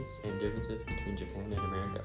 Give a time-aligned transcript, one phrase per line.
[0.00, 2.02] Japanese and differences between Japan and America.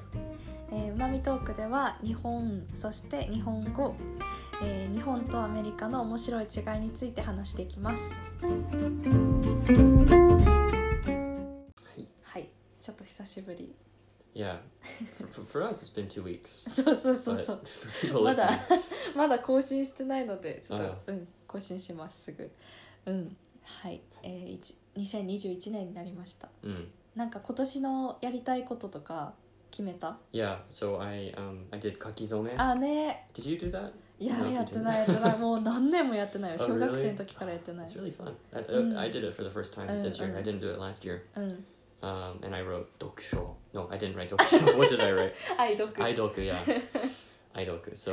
[0.70, 3.94] えーうまみトークでは日本そして日本語、
[4.62, 8.20] えー日本とアメリカの面白い違いについて話していきます。
[12.22, 12.48] はい。
[12.80, 13.74] ちょっと久しぶり。
[14.34, 14.58] Yeah.
[15.32, 16.68] for, for us, it's been two weeks.
[16.68, 17.62] そうそうそうそう。
[17.64, 21.28] For people まだ listening, まだ更新してないのでちょっとあうん。
[21.46, 22.50] 更新しますすぐ。
[23.06, 23.36] うん。
[23.62, 26.48] はい、えー、一2021年になりました。
[26.62, 26.88] mm.
[27.16, 29.34] なんか今年のやりたいこととか
[29.70, 32.50] 決めた Yeah, so I um I did kakizome.
[32.56, 33.90] あね Did you do that?
[34.18, 36.96] いや No, やってないやってないもう何年もやってないよ Oh, 小学 really?
[36.96, 38.32] 生の時からやってない It's really fun.
[38.54, 38.98] I, Mm.
[38.98, 40.32] I did it for the first time Uh, this year.
[40.34, 40.38] uh.
[40.38, 41.22] I didn't do it last year.
[41.36, 41.64] うん
[42.02, 43.54] Um, and I wrote dokusho.
[43.72, 44.76] No, I didn't write dokusho.
[44.76, 45.32] what did I write?
[45.58, 46.54] 愛読 Idoku, yeah.
[47.54, 47.96] Idoku.
[47.96, 48.12] So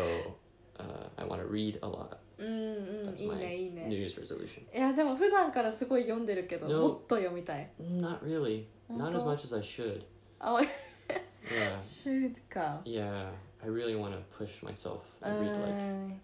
[0.80, 0.83] uh,
[1.17, 2.17] I want to read a lot.
[2.39, 4.61] うんうん That's いい my ねいい New ね Year's resolution.
[4.75, 6.80] いやでも普段からすごい読んでるけど No.
[6.81, 8.63] もっと読みたい Not really.
[8.97, 10.03] Not as much as I should.
[10.39, 10.58] あ
[11.44, 11.80] Yeah.
[11.80, 13.31] シュートか Yeah.
[13.61, 16.19] I really want to push myself う and read like ん like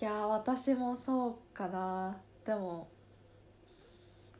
[0.00, 2.88] いや私もそうかなでも
[3.64, 4.34] す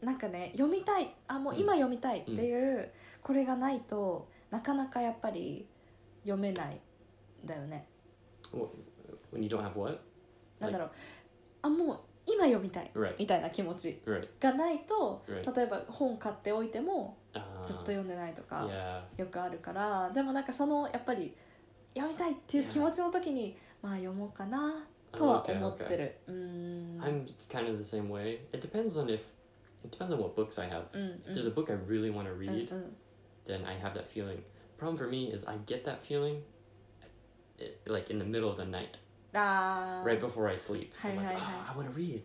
[0.00, 2.90] なんかね読みたいあもう今読みたいっていう、
[3.22, 5.66] これがないとなかなかやっぱり
[6.22, 6.80] 読めない
[7.44, 7.86] んだよね
[8.52, 8.68] wh-
[9.32, 9.98] when you don't have what?
[10.58, 10.90] なんだろう
[11.62, 13.16] あもう今読みたい Right.
[13.18, 14.28] みたいな気持ち Right.
[14.40, 15.54] がないと Right.
[15.56, 18.64] 例えば本買っておいても Uh, ずっと読んでないとか
[19.16, 19.20] yeah.
[19.20, 21.34] よくあるからでもなんかそのやっぱり
[21.96, 25.96] 読みたいっていう気持ちの時にまあ読もうかなとは Okay, 思って okay.
[25.98, 28.38] るうーん I'm kind of the same way.
[28.52, 29.20] It depends on if
[29.84, 30.84] it depends on what books I have.
[30.92, 32.96] うん If there's a book I really want to うん read, うん
[33.46, 34.38] then I have that feeling.
[34.78, 36.40] Problem for me is I get that feeling
[37.58, 38.98] it, like in the middle of the night,
[39.34, 40.90] あー right before I sleep.
[41.02, 42.22] I'm like, Hi, hi, "Ah, hi." I want to read,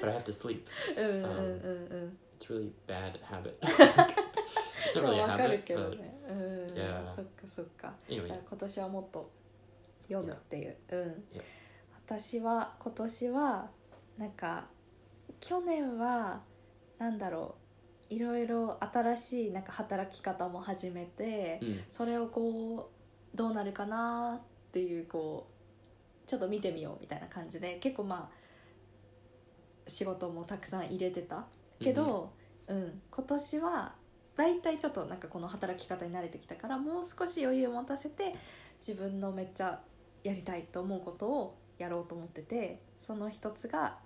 [0.00, 0.66] but I have to sleep.
[0.96, 3.58] うんうんうんうん It's really bad habit.
[3.60, 7.04] it's not ま really あ a わかる habit, けど but ねうん Yeah.
[7.04, 8.24] そっかそっか anyway.
[8.26, 9.30] じゃあ今年はもっと
[10.08, 11.00] 読むっていううん
[11.32, 11.42] Yeah.
[12.06, 13.70] 私は今年は
[14.16, 14.68] なんか
[15.40, 16.42] 去年は
[16.98, 17.56] なんだろ
[18.10, 21.82] ういろいろ新しいなんか働き方も始めて Mm.
[21.90, 22.90] それをこ
[23.34, 25.57] うどうなるかなっていうこう
[26.28, 31.46] ちょっと見てみようみたいな感じで結構まあ仕事もたくさん入れてた
[31.80, 32.32] けど、
[32.66, 33.94] うん、今年は
[34.36, 38.34] だいたいちょっとなんかこの働き方に慣れてきたからもう少し余裕を持たせて
[38.78, 39.80] 自分のめっちゃ
[40.22, 43.96] やりたいと思うことをやろうと思っててその一つが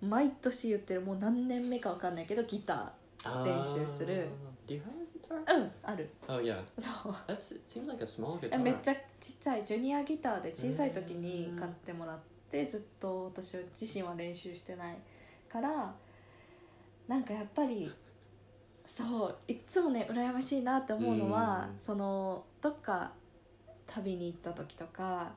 [0.00, 2.94] 毎年言ってるもう何年目か分かんないけどギタ
[3.44, 4.30] 練習する。
[4.66, 4.82] Uh, do you
[5.30, 6.10] うんある。
[6.26, 6.62] Oh yeah.
[6.78, 7.12] そう。
[7.26, 8.58] That's it seems like a small え guitar.
[8.60, 14.98] めっちゃちっちゃいジュニアギターで小さい時に買ってもらってずっと私は自身は練習してない
[15.48, 15.94] から
[17.06, 17.92] なんかやっぱり
[18.86, 21.78] そういっつもね羨ましいなって思うのはうん。
[21.78, 23.12] そのどっか
[23.86, 25.34] 旅に行った時とか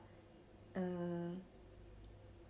[0.74, 1.42] うん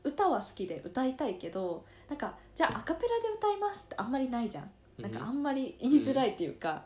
[0.04, 4.72] 歌は好きで歌いたいけどなんかじゃあアカペラで歌いますってあんまりないじゃん。
[4.98, 6.84] なんかあんまり言いづらいっていうか、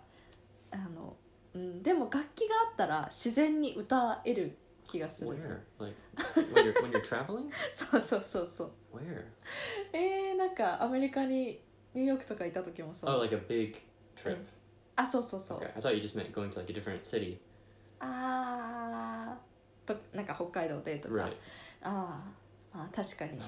[0.75, 1.15] あの、
[1.53, 5.59] うん、でも楽器があったら自然に歌える気がする Where?
[5.79, 5.95] Like
[6.35, 7.49] when you're when you're traveling?
[7.71, 9.23] そうそうそうそう Where?
[9.93, 11.61] えー、なんかアメリカに
[11.93, 13.77] ニューヨークとかいた時もそう、Oh, like a big
[14.21, 14.37] trip.
[14.97, 17.37] あそうそうそう、Okay, I thought you just meant going to like a different city.
[17.99, 21.33] あーとなんか北海道でとか、Right.
[21.83, 23.41] あーあー確かに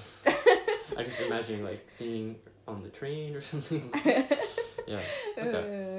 [0.96, 3.90] I just imagine like singing on the train or something.
[4.86, 4.98] yeah.
[5.36, 5.97] うんうん Okay.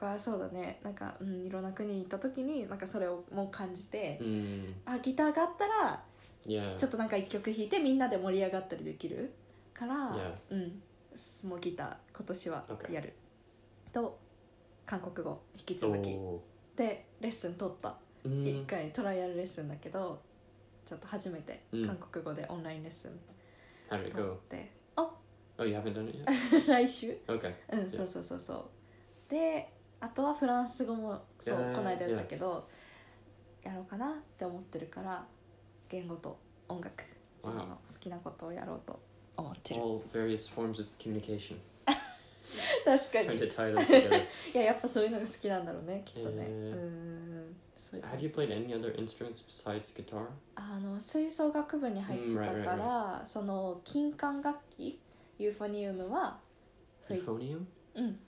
[0.00, 6.02] かそうだねなんか、うん、いろんな国に行った時になんかそれをもう感じて、Mm, あギターがあったら
[6.46, 6.74] yeah.
[6.76, 9.32] ちょっとなんか一曲弾いてみんなで盛り上がったりできる
[9.74, 10.32] から、Yeah.
[10.50, 10.82] うん
[11.14, 12.92] スモギター今年は Okay.
[12.92, 13.12] やる、
[13.92, 14.18] と
[14.86, 16.40] 韓国語引き続き Oh.
[16.76, 20.20] でレッスン取った一 Mm, 回トライアルレッスンだけど
[20.86, 23.18] ちょっと初めてうん韓国語でオンラインレッスン
[23.90, 24.36] 取っ?
[24.48, 25.10] て、あ
[25.58, 26.66] Oh, you haven't done it yet?
[26.70, 27.52] 来週 Okay.
[27.72, 32.24] うんそうそうそうそうであとはフランス語もそう、こないだや。
[32.24, 32.68] けど、
[33.62, 35.24] やろうかなって思ってるから
[35.88, 36.38] 言語と
[36.68, 37.04] 音楽
[37.38, 39.00] 自の好きなことをやろうと
[39.36, 40.00] 思ってる、wow.
[42.84, 43.38] 確かに。
[44.54, 47.56] いや,やっぱそういうのが好きなんだろうねきっとね、うん
[47.92, 48.20] Have
[50.54, 55.00] あの吹奏楽部に入ってたから、その金管楽器
[55.38, 56.38] ユーフォニウムは
[57.16, 57.24] ユー。
[57.24, 58.20] フォニウムうん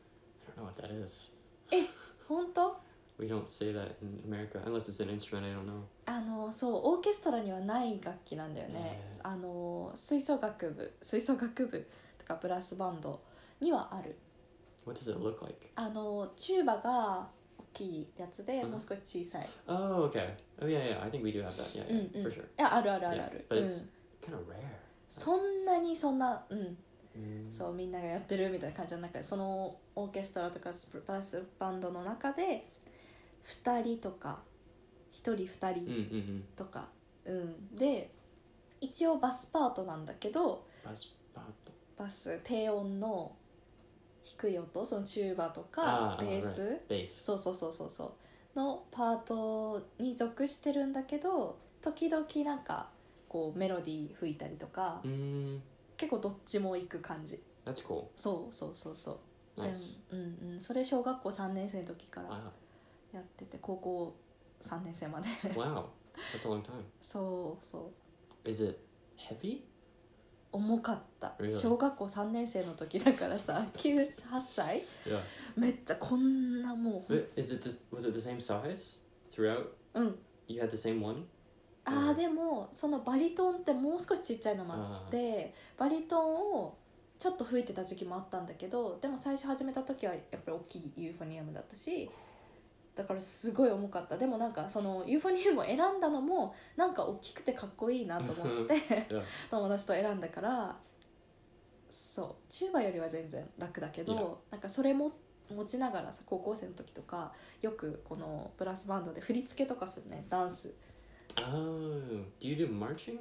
[2.29, 2.77] 本当
[3.19, 5.45] We don't say that in America unless it's an instrument.
[5.45, 5.83] I don't know.
[6.07, 11.87] あのそうオーケストラにはない楽器なんだよね、えあの吹奏楽部吹奏楽部
[12.19, 13.21] とかブラスバンド
[13.61, 14.17] にはある
[14.85, 15.55] What does it look like?
[15.77, 17.29] あのチューバが
[17.59, 20.35] 大きいやつで、うんもう少し小さい Oh, okay.
[20.61, 21.03] Oh, yeah, yeah.
[21.03, 21.71] I think we do have that.
[21.79, 22.43] Yeah, うん yeah, うん for sure.
[22.43, 23.87] いやあるあるあるあ Yeah, る、but うん it's
[24.27, 24.57] kind of rare.
[25.09, 26.75] そんなにそんなうん Mm.
[27.51, 32.67] そうみんながやってるみたいな感じの中そのオーケストラとかスプラスバンドの中で
[33.65, 34.43] 2人とか
[35.11, 36.43] 1人2 Mm, 人 mm, mm.
[36.57, 36.89] とか、
[37.25, 38.11] うん、で
[38.81, 41.73] 一応バスパートなんだけど Paspato.
[41.99, 43.33] バス低音の
[44.25, 46.81] 低い音そのチューバとかベース？
[47.19, 48.59] そうそうそうそうそう。
[48.59, 52.89] のパートに属してるんだけど時々なんか
[53.29, 55.61] こうメロディー吹いたりとか、Mm,
[56.03, 58.07] 結構どっちも行く感じ that's cool.
[58.17, 59.21] そうそうそうそ
[59.57, 59.63] う、Nice.
[59.63, 59.77] でも
[60.11, 60.17] う
[60.49, 62.41] んうん、それ小学校3年生の時から Wow.
[63.15, 64.13] やってて高校
[64.61, 65.85] 3年生まで Wow.
[66.35, 66.83] That's a long time.
[67.01, 67.93] そうそ
[68.45, 68.77] う Is it
[69.17, 69.61] heavy?
[70.51, 71.53] 重かった、Really？
[71.53, 75.21] 小学校3年生の時だからさ9 8歳 Yeah.
[75.57, 77.85] めっちゃこんなもう But is it this?
[77.93, 78.99] Was it the same size
[79.33, 79.69] throughout?
[79.95, 81.27] うん You had the same one?
[81.85, 86.77] あでもそのバリトンってもう少しちっちゃいのもあってバリトンを
[87.19, 92.11] ちょっと吹いてた時期もあったんだけどでも最初始めた時はやっぱり大きいユーフォニアムだったし
[92.95, 94.19] だからすごい重かった。
[94.19, 98.75] でもなんかそのユーフォニアムを選んだのもなんか大きくてかっこいいなと思って.
[99.51, 100.77] 友達と選んだから
[101.89, 102.35] そう。
[102.51, 105.11] チューバよりは全然楽だけど、なんかそれも
[105.51, 110.75] 持ちながらさ高校生の時とかよくこのブラスバンドで振り付けとかするねダンス
[111.39, 113.19] Oh, do you do marching?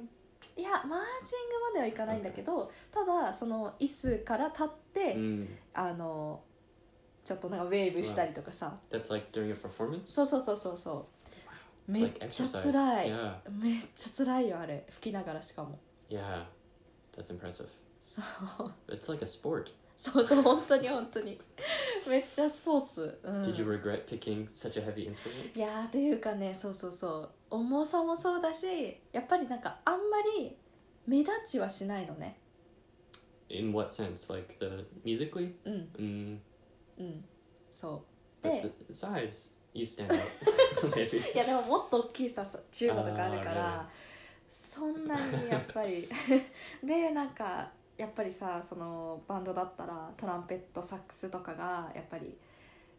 [0.56, 5.46] いやマーチングまではいかないんだけど、ただその椅子から立って、Mm.
[5.74, 6.42] あの
[7.24, 10.00] ちょっとなんかウェーブしたりとかさ、That's like during a performance.
[10.04, 11.06] そうそうそうそうそ
[11.88, 12.72] うめ It's っ like ちゃ exercise.
[12.72, 13.34] 辛い、Yeah.
[13.62, 15.78] めっちゃ辛いよあれ吹きながらしかも
[16.10, 16.44] Yeah.
[17.16, 17.66] That's impressive.
[18.02, 18.20] そ
[18.64, 19.66] う It's like a sport.
[19.96, 21.40] そうそう本当に本当に
[22.08, 25.56] めっちゃスポーツ、うん、Did you regret picking such a heavy instrument?
[25.56, 30.00] いやーっていうかねそうそうそう重さもそうだしやっぱりなんかあんま
[30.38, 30.56] り
[31.06, 32.38] 目立ちはしないのね
[33.50, 34.32] In what sense?
[34.32, 35.52] Like the musically?
[35.64, 36.38] うん Mm.
[36.98, 37.24] うん
[37.70, 38.04] そ
[38.42, 40.20] う But で the size, you stand out.
[40.94, 41.34] Maybe.
[41.34, 43.90] いやでももっと大きいさチューバとかあるかあーら
[44.48, 46.08] そんなにやっぱり
[46.82, 52.36] でなんかやっぱりさそのバンドだったらトランペットサックスとかがやっぱり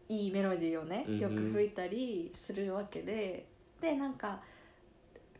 [0.09, 3.47] いいメロディーをねうんうんよく吹いたりするわけで、
[3.83, 4.41] でなんか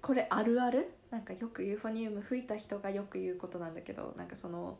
[0.01, 0.92] これあるある？
[1.12, 4.78] なんかよくユーフォニウム吹いた人がよく言うことなんだけどなんかその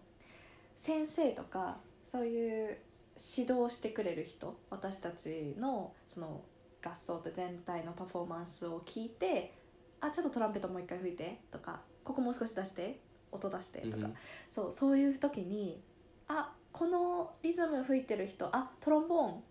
[0.76, 2.78] 先生とかそういう
[3.16, 6.42] 指導してくれる人私たちのその
[6.84, 9.54] 合奏と全体のパフォーマンスを聞いて
[10.02, 13.00] あちょっとトランペットもう一回吹いてとかここもう少し出して
[13.32, 14.14] 音出してとか、Mhm.
[14.50, 15.82] そうそういう時に
[16.28, 19.44] あこのリズム吹いてる人あトロンボーン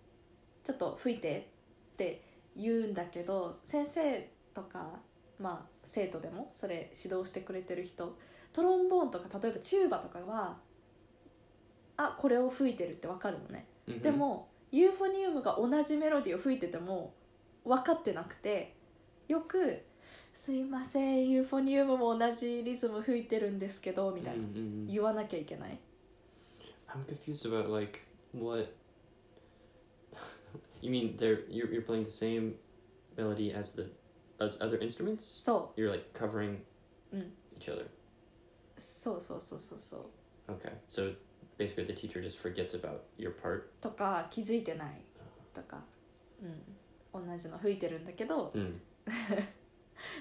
[0.64, 1.48] ちょっと吹いて
[1.94, 2.20] って
[2.56, 5.00] 言うんだけど先生とか
[5.38, 8.16] まあ生徒でもそれ指導してくれてる人
[8.52, 10.58] トロンボーンとか例えばチューバとかは
[11.96, 14.00] あこれを吹いてるって分かるのね、Mhm.
[14.02, 17.12] でもユーフォニウムが同じメロディーを吹いてても
[17.64, 18.74] 分かってなくて
[19.28, 19.82] よく
[20.32, 24.92] 「すいませんユーフォニウムも同じリズム吹いてるんですけど」みたいな Mm, mm.
[24.92, 25.78] 言わなきゃいけない
[26.88, 28.00] I'm confused about like
[28.34, 28.68] what.
[30.82, 32.54] You mean they're you're, you're playing the same
[33.16, 33.90] melody as the
[34.38, 35.38] as other instruments?
[35.38, 36.58] そう You're like covering
[37.12, 37.30] Mm.
[37.58, 37.86] each other.
[38.76, 39.96] そうそうそうそうそ
[40.48, 41.14] う Okay, so
[41.58, 43.64] basically the teacher just forgets about your part.
[43.80, 45.02] とか気づいてない
[45.54, 45.84] とか、
[47.14, 48.74] うん、同じの吹いてるんだけど Mm.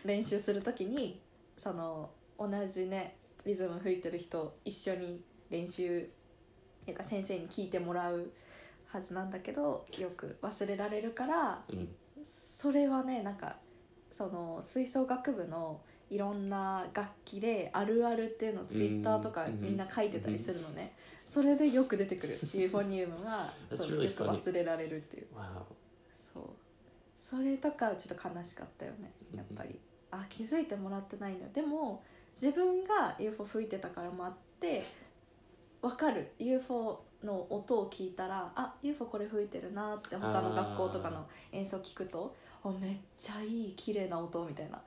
[0.06, 1.22] 練習する時に
[1.56, 3.16] その同じね
[3.46, 6.06] リズム吹いてる人一緒に練習っ
[6.86, 8.32] ていうか先生に聞いてもらう
[8.92, 11.88] はずなんだけどよく忘れられるから Mm.
[12.24, 13.58] それはねなんか
[14.12, 20.94] その吹奏楽部のいろんな楽器であるあるっていうのをツイッターとかうんみんな書いてたりするのね、
[21.24, 25.28] それでよく出てくるユーフォニウムが That's そう really よく忘れられるっていう。
[25.34, 25.64] Wow.
[26.14, 26.44] そう。
[27.16, 29.10] それとかちょっと悲しかったよね。
[29.34, 29.80] やっぱり。
[30.12, 31.48] あ気づいてもらってないんだ。
[31.48, 34.84] でも自分が UFO 吹いてたからもあって
[35.82, 36.34] わかる。
[36.38, 44.82] UFO の音を聞いたらあ UFO これ吹いてるなって他の学校とかの演奏聞くとあめっちゃいい綺麗な音みたいな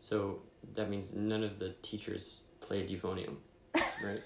[0.00, 0.36] So
[0.74, 3.38] that means none of the teachers played euphonium,
[4.04, 4.20] right?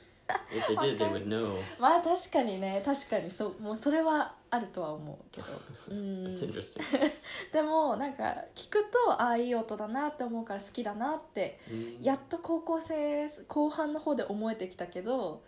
[0.53, 1.57] if they did, they would know.
[1.79, 5.47] まあ確かにね確かにそうもうそれはあるとは思うけど
[5.91, 6.81] うん That's interesting.
[7.53, 12.03] でもなんか聞くとああいい音だなって思うから好きだなって Mm.
[12.03, 15.43] やっと高校生後半の方で思えてきたけど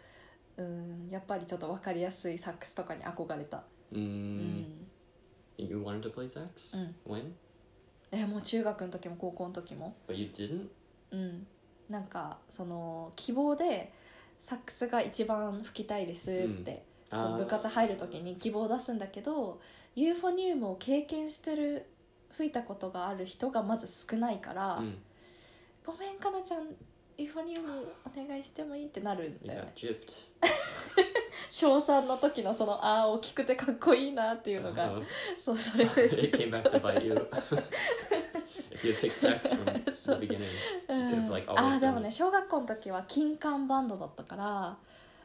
[0.57, 3.99] うんやっぱりちょっと分かりやすいサックスとかに憧れた Mm.
[3.99, 4.67] うん、
[5.59, 6.49] You wanted to play sax?
[6.73, 7.33] うん、When?
[8.11, 10.69] えもう中学の時も高校の時も But you didn't?
[11.11, 11.47] うん
[11.91, 13.93] なんかその希望で
[14.39, 19.61] サックスが一番吹きたいですって、その部活入る時に希望を出すんだけど
[19.95, 21.87] ユーフォニウムを経験してる
[22.31, 24.97] 吹いたことがある人がまず少ないから、Mm.
[25.85, 26.69] ごめんかなちゃん
[27.23, 29.73] ユーフォニウムお願いしてもいいってなるんだよね.
[31.49, 35.05] 小3の時のそのああ大きくてかっこいいなっていうのが、Uh-huh.
[35.39, 36.31] そうそれでずっ
[41.31, 44.77] like, あでもね小学校の時は金管バンドだったから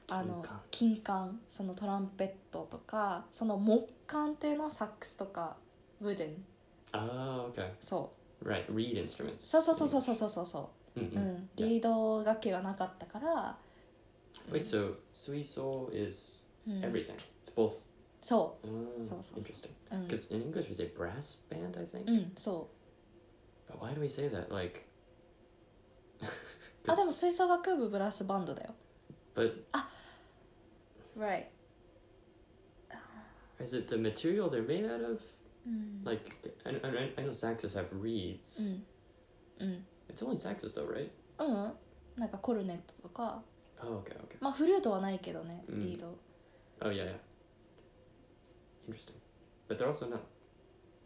[0.09, 5.57] あの金金管そのトランペットとかその木管っていうのはサックスとか
[6.01, 6.45] ウーデン
[6.93, 7.71] Oh, okay.
[7.81, 9.39] そう Right, reed instruments.
[9.39, 11.14] そうそうそうそうそうそうそうそ Mm-mm.
[11.14, 11.68] う、うん、 Yeah.
[11.68, 13.58] リード楽器がなかったから、
[14.50, 17.14] Wait, so suiso is うん、 everything.
[17.44, 17.74] It's both.
[18.20, 19.40] そ Oh, So, so, so.
[19.40, 19.70] interesting.
[19.90, 22.06] う、うん、 Because in English we say brass band, I think.
[22.06, 22.68] うん、そ
[23.68, 24.52] う But why do we say that?
[24.54, 24.82] Like,
[26.86, 28.74] あでも吹奏楽部ブラスバンドだよ
[29.34, 29.54] but
[31.16, 31.46] Right
[33.60, 35.20] is it the material they're made out of?
[35.66, 36.22] うん、 Like,
[36.64, 38.60] I, I, I know saxes have reeds.
[38.60, 38.84] うん
[39.60, 41.10] うん、 It's only saxes though, right?
[41.38, 41.72] うん、
[42.16, 43.42] なんかコルネットとか
[43.80, 44.36] Oh, okay, okay.
[44.40, 46.16] まあフルートはないけどねうんリード、
[46.80, 47.16] Oh, yeah, yeah.
[48.88, 49.14] Interesting.
[49.68, 50.20] But they're also not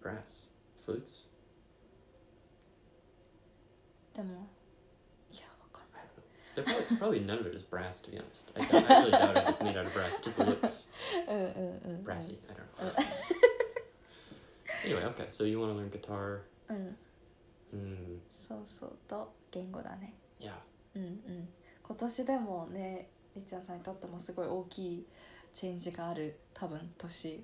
[0.03, 0.49] brass
[0.85, 1.25] flutes.
[4.15, 4.49] でも
[5.31, 6.05] いやわかんない
[6.55, 8.51] They're probably, probably none of it is brass, to be honest.
[8.57, 10.21] I, doubt- I really doubt if it's made out of brass.
[10.21, 10.87] It just looks
[11.29, 12.39] うんうんう んうん brassy.
[12.49, 13.05] I don't know.
[14.85, 15.27] anyway, okay.
[15.29, 16.41] So you want to learn guitar?
[16.69, 16.97] うん
[17.74, 20.52] Mm, そうそうと言語だね yeah.
[20.96, 21.50] うんうん
[21.84, 25.06] 今年でもねりっちゃんさんにとってもすごい大きい
[25.54, 27.44] チェンジがある多分年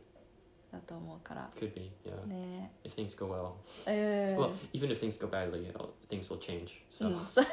[0.71, 2.25] だと思うから Could be, yeah.
[2.27, 3.53] ね If things go well.
[3.89, 6.65] えー Well, even if things go badly, uh, things will change.
[6.99, 7.45] う So ん、そう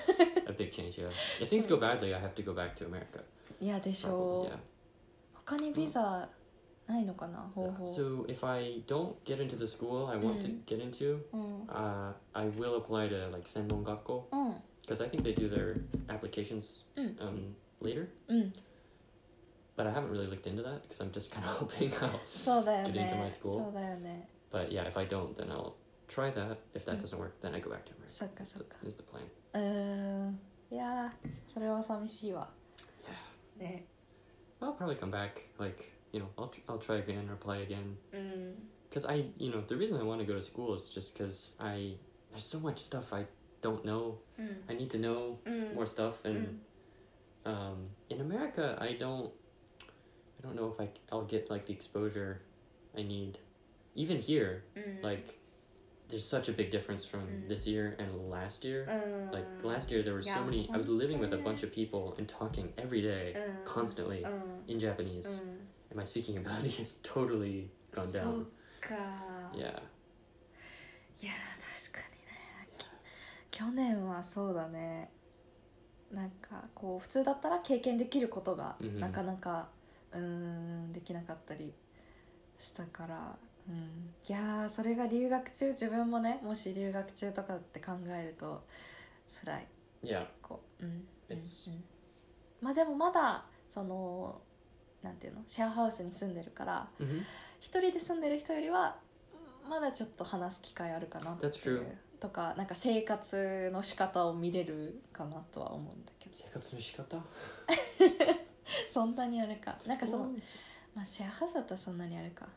[0.48, 1.10] a big change, yeah.
[1.40, 3.22] If things go badly, I have to go back to America.
[3.60, 4.58] いやでし Probably, ょう yeah.
[5.34, 6.28] 他にビザ
[6.87, 7.75] ないのかな方 Yeah.
[7.77, 10.63] 法 So if I don't get into the school I want to Mm.
[10.65, 15.21] get into, うん、 uh, I will apply to like Senmon Gakko うん because I think
[15.21, 15.75] they do their
[16.07, 17.15] applications Mm.
[17.21, 18.07] um, later.
[18.27, 18.53] うん、
[19.77, 22.19] But I haven't really looked into that because I'm just kind of hoping out.
[22.31, 23.63] そうだよ Get into my ね school.
[23.65, 25.73] そうだよね But yeah, if I don't, then I'll
[26.07, 26.57] try that.
[26.73, 27.01] If that Mm.
[27.03, 28.07] doesn't work, then I go back to America.
[28.09, 29.21] そっかそっか Is the plan?
[29.53, 30.39] うーん
[30.71, 32.49] いやーそれは寂しいわ
[33.57, 33.85] ね
[34.59, 35.31] I'll probably come back.
[35.59, 37.96] Like you know, I'll, tr- I'll try again or play again.
[38.88, 39.10] Because mm.
[39.10, 41.94] I, you know, the reason I want to go to school is just because I,
[42.30, 43.24] there's so much stuff I
[43.62, 44.18] don't know.
[44.40, 44.54] Mm.
[44.70, 45.74] I need to know mm.
[45.74, 46.24] more stuff.
[46.24, 46.60] And
[47.44, 47.50] mm.
[47.50, 47.78] um,
[48.10, 49.32] in America, I don't,
[50.38, 52.42] I don't know if I, I'll get like the exposure
[52.96, 53.38] I need.
[53.96, 55.02] Even here, mm.
[55.02, 55.40] like,
[56.08, 57.48] there's such a big difference from mm.
[57.48, 58.86] this year and last year.
[58.88, 60.70] Uh, like last year, there were yeah, so many.
[60.72, 64.30] I was living with a bunch of people and talking every day, uh, constantly uh,
[64.68, 65.26] in Japanese.
[65.26, 65.63] Uh.
[65.94, 68.42] うん and my speaking ability has totally gone そ down.
[68.42, 68.46] っ
[68.80, 68.94] か
[69.54, 69.82] Yeah.
[71.22, 71.32] いや
[71.88, 72.68] 確かにね。
[72.78, 72.88] き
[73.58, 75.10] 去年はそうだね。
[76.12, 79.00] なんかこう普通だったら経験できることがうん。
[79.00, 79.68] なかなか
[80.12, 81.72] うーんできなかったり
[82.58, 88.64] したから、うん、いやーそれが留学中自分もねもし留学中とかって考えると
[89.28, 89.66] 辛い。
[90.02, 90.18] Yeah.
[90.18, 90.60] 結構。
[90.80, 90.86] うん。
[91.30, 91.36] うん。
[91.38, 91.84] うん。
[92.60, 94.40] まあでもまだその
[95.04, 95.42] なんていうの？
[95.46, 97.22] シェアハウスに住んでるから hmm
[97.60, 98.96] 一人で住んでる人よりは
[99.68, 106.34] まだちょっと話す機会あるかなってい.うとかなんか生活の仕方を見れるかなとは思うんだけど。
[106.34, 107.22] 生活の仕方？
[108.88, 109.78] そんなにあれか。
[109.86, 110.30] なんかその、
[110.94, 112.48] まあ、シェアハウスだったらそんなにあれか。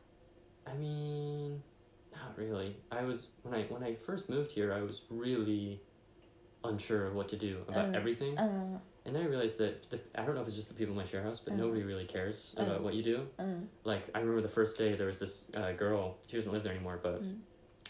[0.66, 1.60] I mean,
[2.12, 2.76] not really.
[2.90, 5.80] I was when I when I first moved here, I was really
[6.64, 9.99] unsure of what to do about Uh, everything, うん and then I realized that the,
[10.15, 11.57] I don't know if it's just the people in my share house, but Uh.
[11.57, 12.63] nobody really cares Uh.
[12.65, 13.27] about what you do.
[13.39, 16.17] うん Like I remember the first day, there was this uh, girl.
[16.29, 17.39] She doesn't live there anymore, but Mm.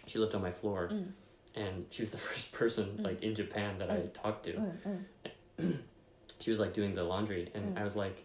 [0.06, 1.14] she lived on my floor, うん
[1.54, 3.04] and she was the first person Mm.
[3.04, 4.08] like in Japan that I Uh.
[4.12, 4.56] talked to.
[4.56, 5.06] うん
[5.58, 5.84] うん
[6.40, 7.78] she was like doing the laundry and Mm.
[7.80, 8.24] I was like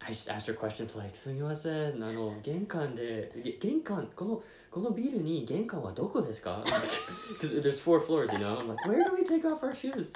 [0.00, 6.62] I just asked her questions like すみませんあの玄関でげ玄関このこのビルに玄関はどこですか
[7.40, 10.12] Because there's four floors you know I'm like where do we take off our shoes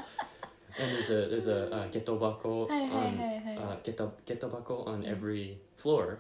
[0.80, 3.20] and there's a there's a uh, getobako on
[3.58, 6.20] uh, geto, getobako on every floor.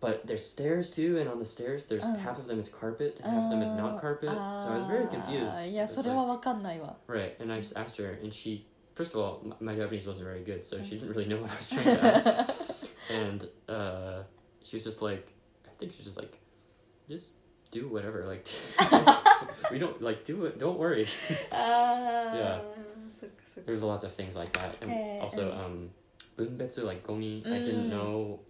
[0.00, 3.32] But there's stairs too, and on the stairs there's half of them is carpet, and
[3.32, 4.30] half of them is not carpet.
[4.30, 5.44] So I was very confused.
[5.44, 6.16] Yeah, so like,
[7.06, 10.44] Right, and I just asked her, and she first of all, my Japanese wasn't very
[10.44, 12.54] good, so she didn't really know what I was trying to ask,
[13.10, 14.22] and uh,
[14.62, 15.26] she was just like,
[15.66, 16.38] I think she was just like,
[17.08, 17.34] just
[17.74, 18.24] do whatever.
[18.24, 18.48] Like,
[19.70, 20.58] we don't like do it.
[20.58, 21.08] Don't worry.
[21.30, 22.60] Uh, yeah.
[23.10, 25.64] So, so There's lots of things like that, and hey, also eh.
[25.64, 25.90] um,
[26.38, 27.44] bunbetsu like gomi.
[27.44, 27.52] Mm.
[27.52, 27.90] I didn't mm.
[27.90, 28.40] know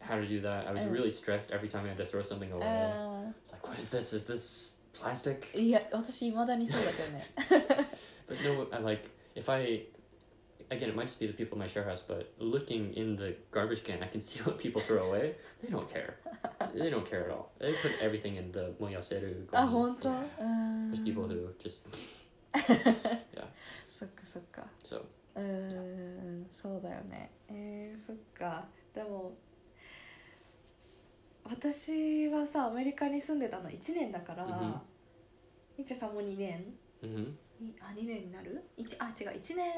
[0.00, 0.66] how to do that.
[0.68, 2.66] I was um, really stressed every time I had to throw something away.
[2.66, 4.12] Uh, it's like, what is this?
[4.12, 5.48] Is this plastic?
[5.54, 5.82] Yeah,
[8.26, 9.82] But no, I like if I
[10.70, 13.34] again, it might just be the people in my share house, but looking in the
[13.50, 15.36] garbage can, I can see what people throw away.
[15.62, 16.16] They don't care.
[16.74, 17.50] They don't care at all.
[17.58, 19.46] They put everything in the moyaseru.
[19.52, 20.24] あ.本当 Yeah.
[20.40, 21.88] うん There's people who just
[23.88, 24.98] そっかそっか so
[25.34, 29.36] うーんそうだよねえー、そっかでも
[31.44, 34.80] 私はさアメリカに住んでたの1年だから、うん
[35.76, 39.72] いちさんも2年 hmm にあ2年になる一あ違う1年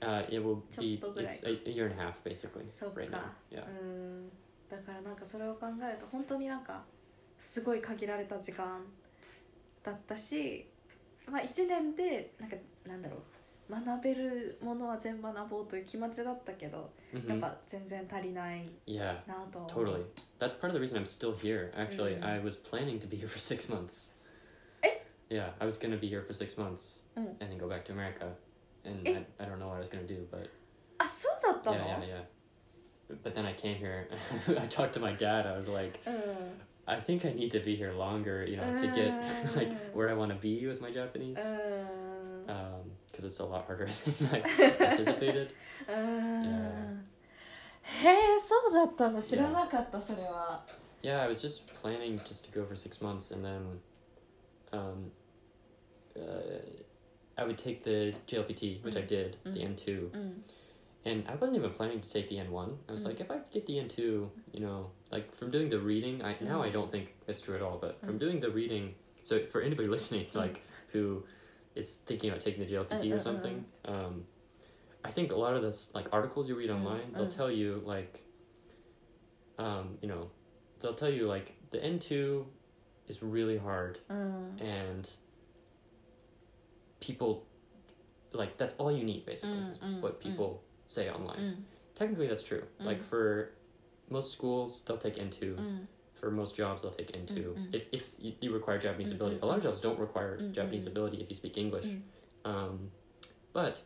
[0.00, 1.34] uh, it will be ちょっとぐらい。
[1.34, 3.20] it's a, a year and a half basically そっか right now.
[3.50, 3.64] Yeah.
[3.66, 4.30] うん
[4.70, 6.82] だからなんかそれを考えると本当になんか
[7.38, 8.84] すごい限られた時間
[9.82, 10.66] だったし
[11.30, 12.56] まあ1年でなんか
[12.86, 13.20] なんだろう
[13.68, 19.26] 学べるものは全部学ぼうという気持ちだったけど、やっ hmm ぱ全然足りない Yeah.
[19.26, 20.04] なと思う Totally.
[20.38, 21.72] That's part of the reason I'm still here.
[21.74, 22.24] Actually, Mm.
[22.24, 24.12] I was planning to be here for six months.
[24.82, 24.90] Eh?
[25.30, 27.26] Yeah, I was gonna be here for six months Mm.
[27.40, 28.28] and then go back to America.
[28.84, 29.18] And Eh?
[29.40, 30.48] I, I don't know what I was gonna do, but
[30.98, 32.24] あそうだったの yeah, yeah, yeah.
[33.23, 34.07] But then I came here.
[34.57, 35.45] I talked to my dad.
[35.45, 38.87] I was like, うん I think I need to be here longer, you know, to
[38.87, 39.13] get
[39.55, 39.75] like Mm.
[39.93, 41.37] where I want to be with my Japanese.
[42.47, 44.41] うん Because it's a lot harder than I
[44.91, 45.53] anticipated.
[45.87, 47.05] うん
[47.83, 50.63] へえそうだったの知らなかったそれは
[51.03, 53.79] Yeah, I was just planning just to go for six months, and then
[54.71, 55.11] um,
[56.15, 56.61] uh,
[57.37, 59.07] I would take the JLPT, which I Mm.
[59.07, 59.75] did, the Mm.
[59.75, 60.43] N2, うん
[61.06, 62.78] and I wasn't even planning to take the N1.
[62.88, 63.06] I was Mm.
[63.06, 66.62] like, if I get the N2, you know, like from doing the reading, I now
[66.62, 66.72] I Mm.
[66.72, 68.20] don't think it's true at all, but from Mm.
[68.24, 70.34] doing the reading, so for anybody listening, Mm.
[70.34, 71.24] like who
[71.74, 74.24] is thinking about taking the JLPT Uh, uh, or uh, something, um,
[75.04, 78.24] I think a lot of this, like articles you read online, they'll tell you like,
[79.58, 80.30] um, you know,
[80.80, 82.46] they'll tell you like the N2
[83.06, 83.98] is really hard
[84.60, 85.08] and
[87.00, 87.46] people
[88.32, 91.38] like that's all you need basically Mm, is mm, what people say online.
[91.38, 91.56] Mm.
[91.94, 92.62] Technically, that's true.
[92.80, 92.86] Mm.
[92.86, 93.50] Like for
[94.10, 95.56] most schools, they'll take into.
[95.56, 95.86] Mm.
[96.14, 97.34] For most jobs, they'll take into.
[97.34, 97.74] Mm, mm.
[97.92, 101.28] If, if you, require Japanese ability, a lot of jobs don't require Japanese ability if
[101.28, 101.84] you speak English.
[102.46, 102.90] Um,
[103.52, 103.82] but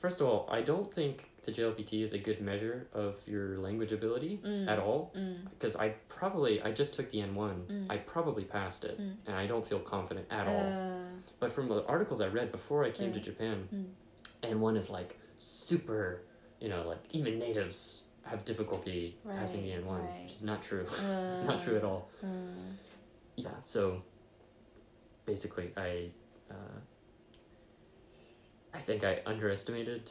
[0.00, 3.92] first of all, I don't think the JLPT is a good measure of your language
[3.92, 4.68] ability mm.
[4.68, 5.14] at all.
[5.50, 5.82] Because mm.
[5.82, 7.66] I probably, I just took the N1.
[7.66, 7.86] Mm.
[7.88, 8.98] I probably passed it.
[8.98, 10.50] And I don't feel confident at uh.
[10.50, 11.02] all.
[11.38, 13.68] But from the articles I read before I came to Japan,
[14.42, 16.22] N1 is like super,
[16.60, 20.22] you know, like even natives have difficulty right, passing the N one, right.
[20.24, 22.08] which is not true, uh, not true at all.
[22.22, 22.26] Uh.
[22.26, 22.70] Hmm.
[23.36, 24.02] Yeah, so
[25.24, 26.10] basically, I
[26.50, 26.78] uh,
[28.74, 30.10] I think I underestimated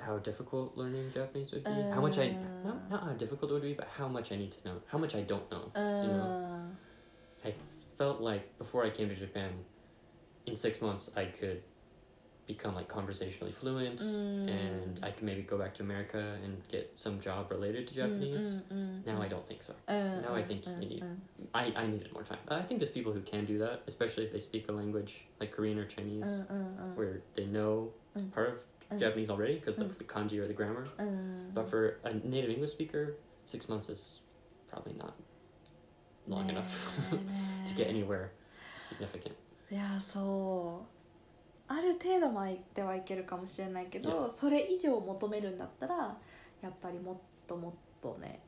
[0.00, 1.70] how difficult learning Japanese would be.
[1.70, 2.68] how much I uh.
[2.68, 4.98] not, not how difficult it would be, but how much I need to know, how
[4.98, 5.70] much I don't know.
[5.74, 6.68] you know,
[7.44, 7.48] uh.
[7.48, 7.54] I
[7.98, 9.50] felt like before I came to Japan,
[10.46, 11.62] in six months I could
[12.46, 14.48] become like conversationally fluent mm.
[14.48, 17.96] and I can maybe go back to America and get some job related to mm,
[17.96, 18.40] Japanese.
[18.40, 19.72] Mm, mm, mm, now I don't think so.
[19.88, 21.06] Uh, now I uh, think uh, you need uh.
[21.54, 22.38] I, I needed more time.
[22.48, 25.50] I think there's people who can do that, especially if they speak a language like
[25.50, 27.90] Korean or Chinese uh, uh where they know
[28.32, 30.84] part of Japanese already because of the kanji or the grammar.
[31.52, 34.20] but for a native English speaker, 6 months is
[34.68, 35.14] probably not
[36.28, 36.72] long enough
[37.10, 38.30] to get anywhere
[38.88, 39.34] significant.
[39.68, 40.86] Yeah, so
[41.67, 44.29] ある程度まではいけるかもしれないけど、 Yeah.
[44.29, 46.17] それ以上求めるんだったら
[46.61, 48.41] やっぱりもっともっとね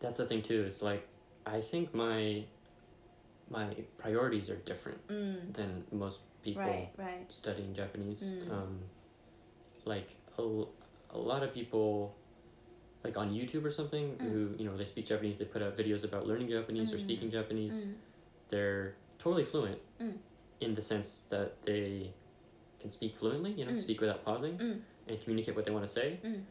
[0.00, 0.66] That's the thing too.
[0.66, 1.06] Is like
[1.44, 2.44] I think my
[3.50, 8.24] my priorities are different うん than most people right right studying Japanese.
[8.24, 8.50] Mm.
[8.50, 8.80] Um,
[9.84, 10.68] like a, l-
[11.10, 12.12] a lot of people,
[13.04, 14.32] like on YouTube or something, Mm.
[14.32, 15.38] who you know they speak Japanese.
[15.38, 17.04] They put out videos about learning Japanese or Mm.
[17.04, 17.86] speaking う Japanese.
[17.86, 17.94] ん
[18.50, 20.18] They're totally fluent Mm.
[20.60, 22.12] in the sense that they
[22.79, 23.81] can speak fluently, you know, mm.
[23.81, 24.79] speak without pausing mm.
[25.07, 26.19] and communicate what they want to say.
[26.25, 26.41] Mm.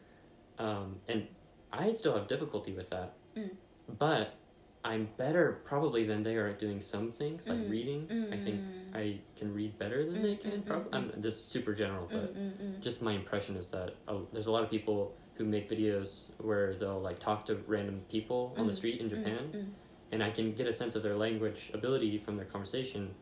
[0.59, 1.27] Um, and
[1.71, 3.49] I still have difficulty with that, mm.
[3.97, 4.35] but
[4.83, 7.69] I'm better probably than they are at doing some things, like mm.
[7.69, 8.29] reading.
[8.31, 8.61] I think
[8.93, 10.61] I can read better than they can.
[10.63, 14.63] Probably, I'm just super general, but just my impression is that oh, there's a lot
[14.63, 18.99] of people who make videos where they'll like talk to random people on the street
[18.99, 19.73] in Japan
[20.11, 23.13] and I can get a sense of their language ability from their conversation,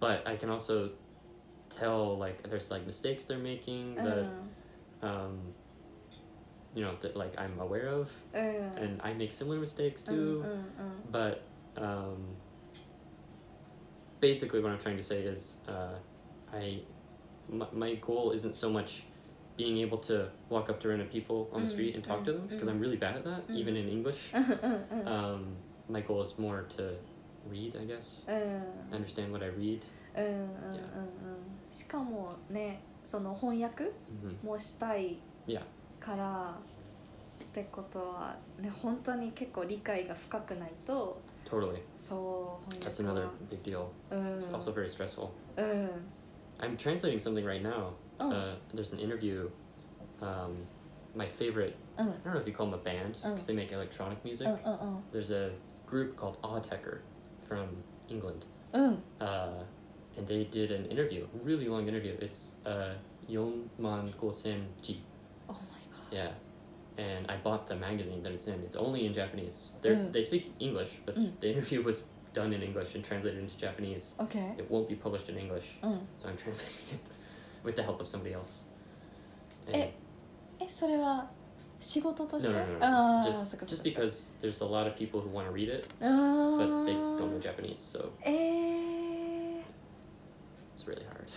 [0.00, 0.90] but I can also
[1.70, 5.08] tell like there's like mistakes they're making that uh-huh.
[5.08, 5.38] um,
[6.74, 8.38] you know that like I'm aware of, uh.
[8.38, 10.44] and I make similar mistakes too.
[10.44, 11.42] Uh, but
[11.76, 12.24] um,
[14.20, 15.96] basically, what I'm trying to say is, uh,
[16.52, 16.80] I
[17.72, 19.04] my goal isn't so much
[19.56, 22.46] being able to walk up to random people on the street and talk to them
[22.46, 24.20] because I'm really bad at that, even in English.
[24.34, 25.10] Uh-huh.
[25.10, 25.56] um,
[25.88, 26.94] my goal is more to
[27.48, 28.20] read, I guess.
[28.92, 29.84] understand what I read.
[30.16, 30.88] Yeah.
[31.70, 35.18] しかもねその翻訳 hmm もしたい.
[36.00, 36.54] から
[37.42, 41.80] ってことはね本当に結構理解が深くないと Totally.
[41.96, 43.86] そう That's 翻 another big deal.
[44.10, 45.30] うん It's also very stressful.
[45.56, 45.90] うん
[46.60, 47.90] I'm translating something right now.
[48.18, 49.48] うん Uh, there's an interview.
[50.20, 50.66] Um,
[51.16, 53.34] my favorite, うん I don't know if you call them a band Mm.
[53.34, 54.46] because they make electronic う music.
[54.48, 55.52] んうん There's a
[55.90, 57.00] group called Awetecker
[57.48, 57.66] from
[58.08, 58.44] England.
[60.17, 62.15] うんうん Uh, and they did an interview, a really long interview.
[62.21, 62.93] It's uh,
[63.27, 65.01] Yonman Gosen Ji.
[65.49, 65.57] Oh my
[65.91, 66.31] god Yeah.
[66.97, 68.61] And I bought the magazine that it's in.
[68.63, 69.71] It's only in Japanese.
[69.81, 70.11] They're, Mm.
[70.13, 71.31] They speak English, but Mm.
[71.41, 74.13] the interview was done in English and translated into Japanese.
[74.19, 77.01] OK It won't be published in English, うん so I'm translating it
[77.65, 78.61] with the help of somebody else.
[79.71, 79.89] Eh,
[80.59, 81.27] えそれは
[81.79, 82.85] 仕事とし no, て no, no, no.
[82.85, 85.69] ああ Just, そっかそっ just か because there's a lot of people who want to read
[85.73, 88.66] it, う but they ー don't know ん Japanese, so えー it's
[90.87, 91.27] really hard.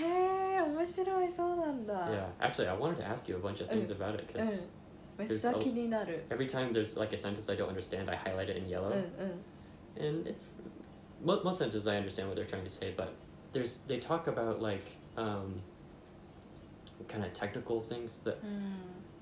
[0.00, 4.46] へえ面白いそうなんだ yeah, actually, I wanted to ask you a bunch of things about it うん
[4.46, 4.68] because
[5.18, 8.70] めっちゃ気になる every time there's like a sentence I don't understand, I highlight it in うん
[8.70, 9.40] yellow, うん
[9.98, 10.52] and it's
[11.24, 13.12] mo- most sentences I understand what they're trying to say, but
[13.52, 14.86] there's they talk about like
[15.16, 15.60] um,
[17.08, 18.74] kind of technical things that うん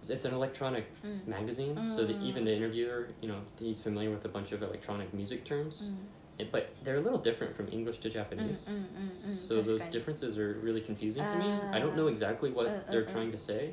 [0.03, 2.45] it's an electronic うん magazine, so that even Mm.
[2.45, 5.97] the interviewer, you know, he's familiar with a bunch of electronic music terms, うん
[6.40, 8.68] it, but they're a little different from English to Japanese.
[8.70, 9.48] Mm, mm, mm, mm.
[9.48, 11.46] so those differences are really confusing to me.
[11.72, 13.72] I don't know uh, exactly what uh, uh, they're trying to say.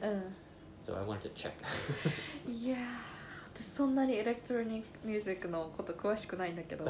[0.82, 1.54] so I wanted to check.
[2.46, 2.86] Yeah,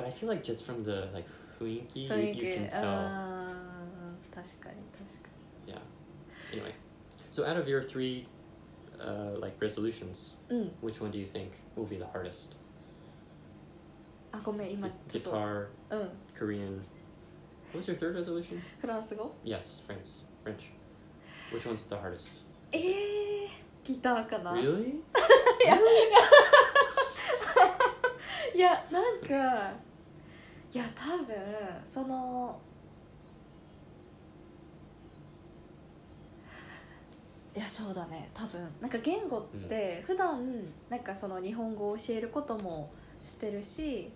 [0.02, 1.26] I feel like just from the like
[1.58, 2.82] 雰囲気、雰囲気 you, can tell.
[6.52, 6.72] Anyway,
[7.30, 8.26] so out of your three,
[9.40, 10.70] like resolutions, mm.
[10.80, 12.59] which one do you think will be the hardest?
[14.32, 16.80] あごめん今ちょっと Guitar, うん Korean.
[17.72, 18.60] What was your third resolution?
[18.80, 20.70] フランス語 Yes, France, French.
[21.52, 22.30] Which one's the hardest?
[22.72, 23.48] えー、
[23.84, 24.94] ギターかな Really?
[24.94, 25.02] い
[25.66, 25.78] や
[28.54, 29.72] いやなんか
[30.72, 31.34] いや多分
[31.84, 32.60] その
[37.56, 44.10] いやそうだね多分なんか言語って普段なんかその日本語を教えることもしてるし、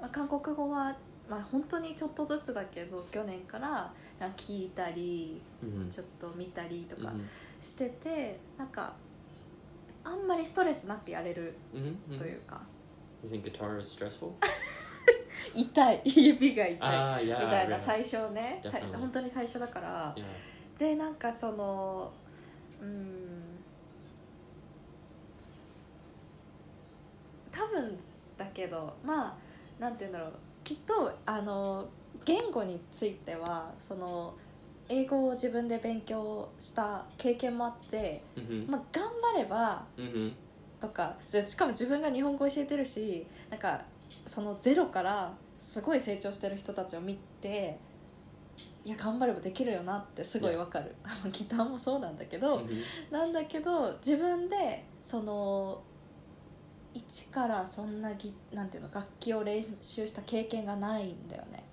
[0.00, 0.96] まあ、韓国語は
[1.28, 5.88] まあ本当にちょっとずつだけど去年からなんか聞いたり Mm-hmm.
[5.88, 7.20] ちょっと見たりとか Mm-hmm.
[7.60, 8.94] しててなんか
[10.04, 12.18] あんまりストレスなくやれる Mm-hmm.
[12.18, 12.60] というか、
[13.22, 14.32] You think guitar is stressful?
[15.54, 17.44] 痛い指が痛い ah.
[17.44, 18.60] みたいな最初ね.
[18.98, 20.14] 本当に最初だから.
[20.78, 22.12] でなんかその
[22.82, 23.22] うん
[27.50, 27.98] 多分
[28.36, 29.36] だけどまあ
[29.78, 30.32] なんて言うんだろう
[30.62, 31.88] きっとあの
[32.24, 34.34] 言語についてはその
[34.88, 38.70] 英語を自分で勉強した経験もあって、Mm-hmm.
[38.70, 40.32] まあ、頑張れば Mm-hmm.
[40.80, 43.84] とかしかも自分が日本語教えてるしなんか
[44.26, 47.78] そのゼロからすごい成長してる人たちを見て
[48.84, 50.94] いや頑張ればできるよなってすごいわかる
[51.32, 53.12] ギターもそうなんだけど、Mm-hmm.
[53.12, 55.82] なんだけど自分でその
[56.94, 61.64] 一からそんなぎなんていうの楽器を練習した経験がないんだよね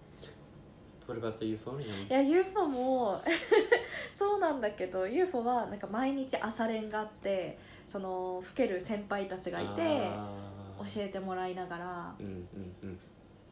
[1.07, 2.07] What about the euphonium?
[2.07, 3.21] いや UFO も
[4.11, 7.57] そうなんだけど UFO はなんか毎日朝練があって
[7.87, 10.51] その吹ける先輩たちがいて Ah.
[10.95, 12.97] 教えてもらいながら Mm-hmm.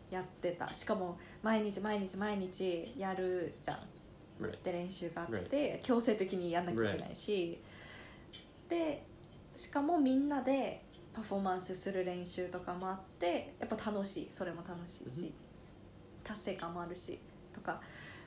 [0.09, 3.79] やってたしかも毎日毎日毎日やるじゃん
[4.41, 4.61] Right.
[4.63, 7.61] で練習があって強制的にやんなきゃいけないし、
[8.69, 9.03] で
[9.53, 10.81] しかもみんなで
[11.13, 14.27] パフォーマンスする練習とかもあってやっぱ楽しい。
[14.31, 15.33] それも楽しいし、
[16.23, 17.19] 達成感もあるし
[17.53, 17.81] とか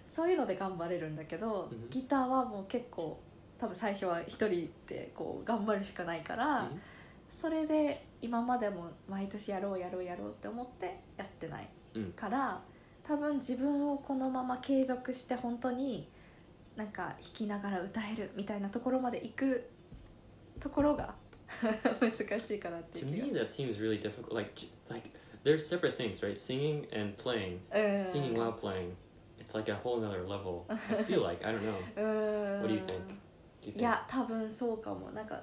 [0.06, 1.90] そういうので頑張れるんだけど、うん。
[1.90, 3.20] ギターはもう結構
[3.58, 6.78] 多分最初は一人でこう頑張るしかないから、Mhm.
[7.30, 12.12] それで今までも毎年やろうやろうやろうって思ってやってない、うん。
[12.12, 12.60] から
[13.04, 16.08] 多分自分をこのまま継続して本当に
[16.76, 19.70] なんか弾きながら歌えるみたいなところまで行く
[20.60, 21.14] ところが
[22.01, 24.33] 難しいかなってい To う気 me, がする that seems really difficult.
[24.35, 25.09] Like, j- like
[25.43, 26.35] there's separate things, right?
[26.35, 27.59] Singing and playing.
[27.73, 28.91] うん Singing while playing
[29.39, 30.65] it's like a whole nother level.
[30.69, 31.77] I feel like I don't know.
[31.95, 32.97] うーん What do you think?
[33.61, 33.81] Do you い think?
[33.83, 35.41] や多分そうかもなんか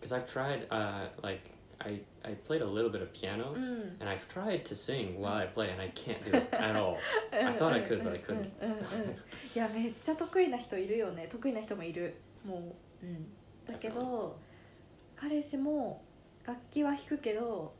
[0.00, 1.40] Because I've tried, uh, like
[1.78, 5.34] I I played a little bit of piano, うん and I've tried to sing while
[5.42, 6.96] I play, and I can't do it at all.
[7.32, 8.50] I thought I could, but I couldn't.
[8.60, 9.16] うんうんうんうん
[9.54, 13.26] いやめっちゃ得意な人いるよね得意な人もいるもう、うん、
[13.66, 14.36] だけど
[15.17, 16.01] 彼氏も
[16.45, 17.73] 楽器は弾くけど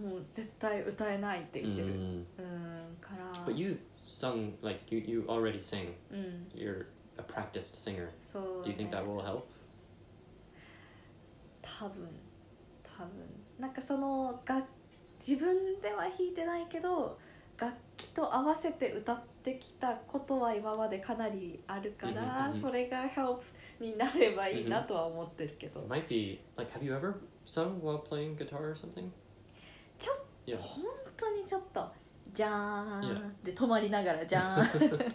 [0.00, 2.24] もう絶対歌えないって言ってる Mm.
[2.38, 5.92] うんから But you sung like you you already sing.
[6.10, 6.86] うん You're
[7.18, 8.08] a practiced singer.
[8.20, 9.42] そうだ Do you think that ね will help?
[11.62, 12.08] 多分
[12.82, 13.10] 多分
[13.58, 14.66] なんかその楽
[15.24, 17.18] 自分では弾いてないけど
[17.58, 23.40] 楽器と合わせて歌ってきたことは今までかなりあるからんそれが help
[23.80, 27.14] になればいいなとは思ってるけど might be like have you ever
[27.46, 29.08] sung while playing guitar or something?
[29.98, 30.56] ちょっ Yeah.
[30.58, 30.84] 本
[31.16, 31.88] 当にちょっと
[32.34, 33.44] じゃーん Yeah.
[33.44, 35.14] で止まりながらじゃーん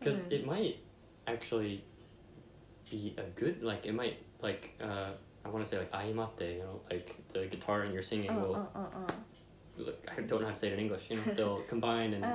[0.00, 0.34] Because Mm.
[0.42, 0.76] it might
[1.26, 1.82] actually
[2.90, 5.14] be a good like it might like uh
[5.46, 8.52] I want to say like aimate, you know, like the guitar and your singing will
[8.54, 9.06] うん
[9.78, 12.24] look, I don't know how to say it in English, you know, they'll combine うん
[12.24, 12.26] and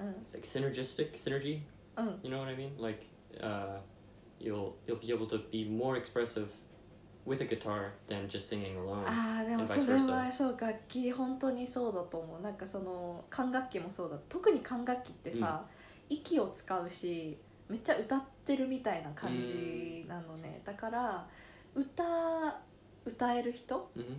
[0.00, 1.60] うん it's like synergistic synergy.
[1.96, 2.80] うんうん You know what I mean?
[2.80, 3.04] Like
[3.40, 3.78] uh
[4.40, 6.46] you'll you'll be able to be more expressive
[7.26, 9.02] with a guitar than just singing alone.
[9.04, 15.64] ああでもそれ.はそう楽器本当にそうだと思うなんかその管楽器もそうだ特に管楽器ってさ、
[16.08, 17.36] 息を使うし
[17.68, 21.26] めっちゃ歌ってるみたいな感じなのね、だから
[21.74, 22.58] 歌
[23.04, 24.16] 歌える人 hmm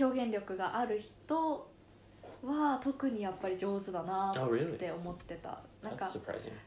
[0.00, 1.70] 表現力がある人
[2.42, 4.76] は特にやっぱり上手だな Oh っ really?
[4.78, 6.06] て思ってたなんか.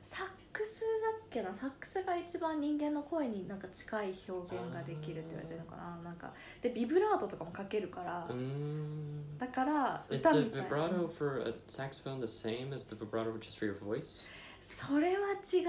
[0.02, 0.88] サックスだ
[1.26, 1.54] っけな？
[1.54, 9.40] サックスが一番人間の声になんか近い表現ができるって言われてるのかななんかでビブラートとかもかけるから、Mm.
[9.40, 10.70] だから歌みたいな?
[14.62, 15.64] それは違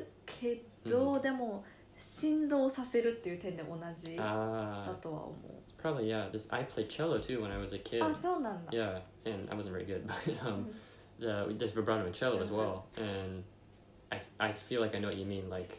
[0.00, 1.64] うけど、でも
[1.95, 5.35] 振動させるっていう点で同じだ Ah, とは思
[5.67, 6.29] it's probably yeah.
[6.31, 8.03] This I played cello too when I was a う、 kid.
[8.03, 10.73] あそうなんだ、 Yeah, and I wasn't very good, but う um, ん
[11.19, 12.55] the there's vibrato in cello as Mhm.
[12.55, 13.43] well, and
[14.09, 15.49] I I feel like I know what you mean.
[15.49, 15.77] Like,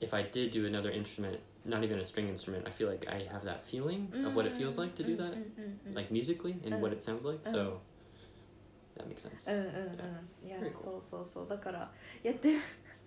[0.00, 3.24] if I did do another instrument, not even a string instrument, I feel like I
[3.32, 6.52] have that feeling of what it feels like to do うん that, うんうんうん like musically,
[6.66, 7.40] and what it sounds like.
[7.48, 7.52] Mhm.
[7.52, 7.80] So
[8.98, 9.46] that makes sense.
[9.50, 10.72] うんうんうんいや Very cool.
[10.74, 11.90] そうそうそうだから
[12.22, 12.58] やってる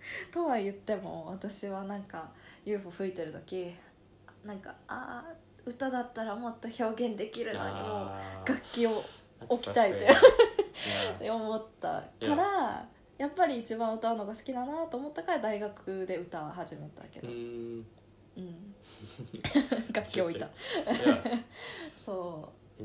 [0.31, 2.31] とは言っても私はなんか
[2.65, 3.73] UFO 吹いてる時
[4.43, 5.33] なんかああ
[5.65, 9.03] 歌だったらもっと表現できるのにも Ah, 楽器を
[9.49, 10.09] 置きたいって
[11.29, 12.87] 思ったから
[13.17, 13.27] や。
[13.27, 17.83] っぱり一番歌うのが好きだなと思ったから大学で歌始めたけど、Mm,
[18.37, 18.75] うん、
[19.93, 20.49] 楽器置いた。
[21.93, 22.83] そう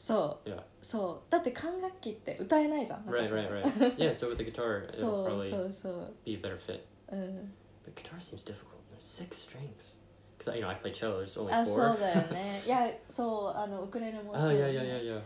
[0.00, 0.62] そう、Yeah.
[0.80, 3.96] そうだって管楽器って歌えないじゃんなんか Right, さ right, right.
[3.96, 6.80] Yeah, so with the guitar, it'll そう probably そうそう be a better fit.
[7.10, 7.52] うん、
[7.84, 8.78] But guitar seems difficult.
[8.92, 9.96] There's six strings.
[10.38, 11.18] Because you know I play cello.
[11.20, 11.74] There's only あ four.
[11.74, 15.22] そうだよねいやそうあのウクレレもそう Oh よ yeah, ね yeah, yeah, yeah.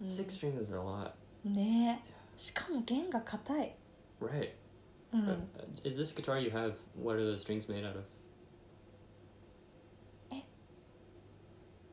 [0.00, 1.10] うん Six strings is a lot.
[1.44, 2.00] ね
[2.36, 3.74] しかも弦が硬い、
[4.22, 4.50] Right.
[5.12, 6.74] うん Uh, uh, is this guitar you have?
[6.96, 8.04] What are the strings made out of?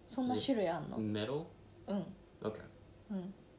[0.07, 1.45] そんな種類あんの Metal.
[1.87, 2.03] Mm.
[2.43, 2.61] Okay.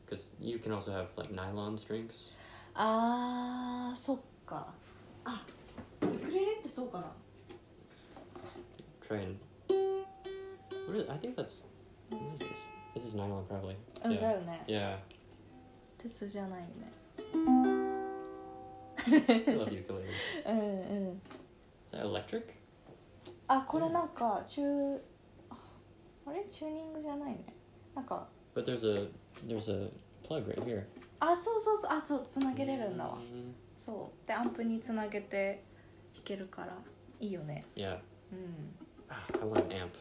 [0.04, 0.46] Because mm.
[0.46, 2.30] you can also have like nylon strings.
[2.74, 4.72] あー、そっか。
[5.24, 5.44] あ、
[6.00, 7.12] ウクレレってそうかな。
[9.06, 9.38] Try and.
[10.88, 11.11] What is?
[11.11, 11.66] I think that's.
[12.11, 12.48] What is this?
[12.94, 13.76] This is nylon probably.
[14.04, 14.20] うん、yeah.
[14.20, 14.64] だよね。
[14.66, 14.98] Yeah.
[19.04, 20.04] I love ukulele.
[21.87, 22.54] is that electric?
[23.48, 24.62] あ、これなんか中。
[26.24, 27.44] あれチューニングじゃないね。
[27.95, 29.08] なんか But there's a
[29.47, 29.89] there's a
[30.27, 30.84] plug right here.
[31.19, 35.63] あそうそうそうあそうつなげれるんだわ Mm, そうでアンプにつなげて
[36.13, 36.77] 弾けるから
[37.19, 37.99] いいよね Yeah.
[38.32, 38.75] うん
[39.10, 39.91] Ah, I want an amp.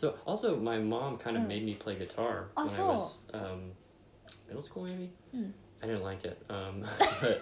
[0.00, 1.48] So also, my mom kind of Mm.
[1.48, 2.86] made me play guitar Ah, when I so.
[2.88, 3.72] was um,
[4.46, 5.10] middle school, maybe.
[5.34, 5.52] Mm.
[5.82, 6.82] I didn't like it, um,
[7.20, 7.40] but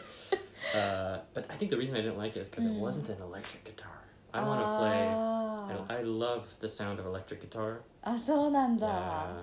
[0.78, 2.76] uh, but I think the reason I didn't like it is because Mm.
[2.76, 3.90] it wasn't an electric guitar.
[4.32, 5.08] I want to play.
[5.10, 7.80] あ I, I love the sound of electric guitar.
[8.02, 9.42] ーあそうなんだ Yeah.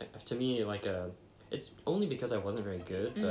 [0.00, 1.10] I, to me, like a,
[1.50, 3.22] it's only because I wasn't very good, うん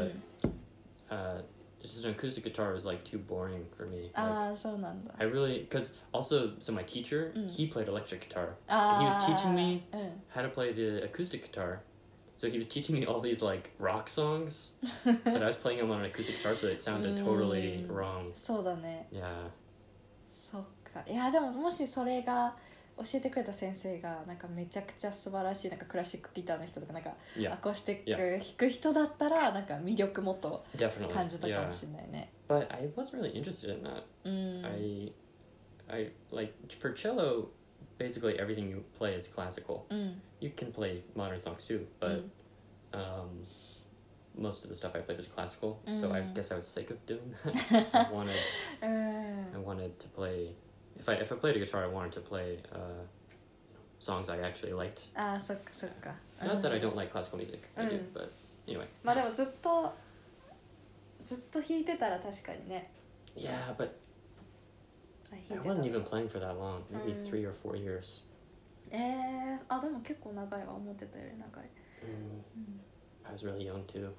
[1.10, 1.42] but uh,
[1.82, 4.04] just an acoustic guitar was like too boring for me.
[4.14, 7.50] Like, ああそうなんだ I really because also so my teacher Mm.
[7.52, 11.42] he played electric guitar あ he was teaching me うん how to play the acoustic
[11.44, 11.80] guitar.
[12.38, 14.72] So he was teaching me all these like rock songs,
[15.04, 17.92] but I was playing them on an acoustic guitar, so it sounded totally Mm.
[17.94, 18.32] wrong.
[18.34, 19.50] そうだね Yeah,
[20.30, 22.56] そっかいやでももしそれが
[22.99, 27.15] 教えてくれた先生がなんかめちゃくちゃ素晴らしいなんかクラシックギターの人とかなんか
[27.51, 30.65] アコースティッ.ク弾く人だったらなんか魅力もっと.
[31.13, 32.33] 感じたか.もしれないね。
[32.49, 34.03] But I wasn't really interested in that.
[34.25, 34.65] うん。
[34.65, 35.13] I,
[35.89, 37.49] I like for cello.
[37.99, 39.83] Basically, everything you play is classical.
[39.91, 40.23] うん。
[40.41, 42.31] You can play modern songs too, う but ん
[42.93, 43.29] um,
[44.39, 45.77] most of the stuff I played was classical.
[46.01, 46.35] So I Mm.
[46.35, 47.89] guess I was sick of doing that.
[47.93, 48.33] I wanted,
[48.83, 50.55] うん I wanted to play.
[51.00, 52.78] If I if I played a guitar, I wanted to play uh,
[54.00, 55.10] songs I actually liked.
[55.16, 56.16] ああそっかそっか。
[56.40, 57.60] Not that I うん don't like classical music.
[57.76, 58.14] I do, Mm.
[58.14, 58.30] but
[58.68, 58.88] anyway.
[59.04, 59.94] まあでもずっと
[61.24, 62.90] ずっと弾いてたら確かにね。
[63.36, 63.90] Yeah, but
[65.32, 66.84] あ I 弾いてた wasn't even playing for that long.
[66.92, 67.26] Maybe Mm.
[67.30, 68.24] three or four years.
[68.92, 71.70] えー、あでも結構長いわ思ってたより長い。
[72.04, 72.82] Mm, うん。
[73.24, 74.12] I was really young too.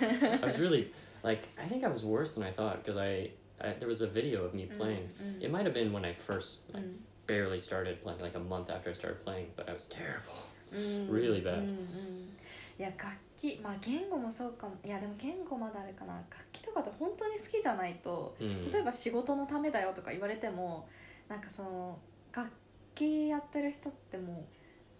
[0.01, 0.91] I was really
[1.23, 3.31] like I think I was worse than I thought because I,
[3.62, 5.08] I there was a video of me playing.
[5.20, 8.36] うん It might have been when I first う like, ん barely started playing, like
[8.36, 10.32] a month after I started playing, but I was terrible.
[10.72, 12.36] うん really bad うんうん
[12.78, 18.72] いや楽器まあ言語もそうかもいやでも言語まだあれかな楽器とかって本当に好きじゃないと Mm.
[18.72, 20.88] 例えば仕事のためだよとか言われても
[21.28, 21.98] なんかその
[22.34, 22.50] 楽
[22.94, 24.46] 器やってる人っても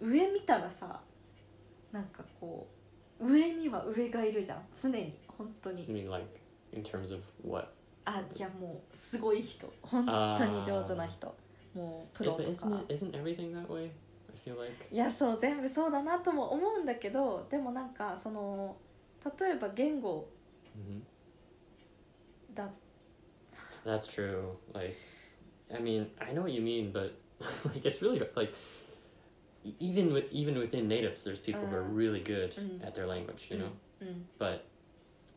[0.01, 1.01] う上見たらさ
[1.91, 2.69] なんかこ
[3.21, 6.27] う上には上がいるじゃん常に本当 I に mean, like
[6.73, 7.69] in terms of what?
[8.05, 11.35] あいやもうすごい人本当に上手な人
[11.75, 13.85] もうプロと isn't か it, isn't everything that way?
[13.87, 13.91] I
[14.45, 14.73] feel like.
[14.91, 18.77] いやそう全部そうだなとも思うんだけどでもなんかその
[19.39, 20.29] 例えば言語
[20.77, 21.03] hmm
[22.55, 22.71] だ
[23.85, 24.57] That's true.
[24.73, 24.97] Like,
[25.75, 27.15] I mean, I know what you mean, but
[27.65, 28.53] like, it's really like
[29.65, 32.81] e- even with even within natives, there's people who are Uh, really good mm.
[32.87, 33.71] at their language, you know.
[34.01, 34.61] うん But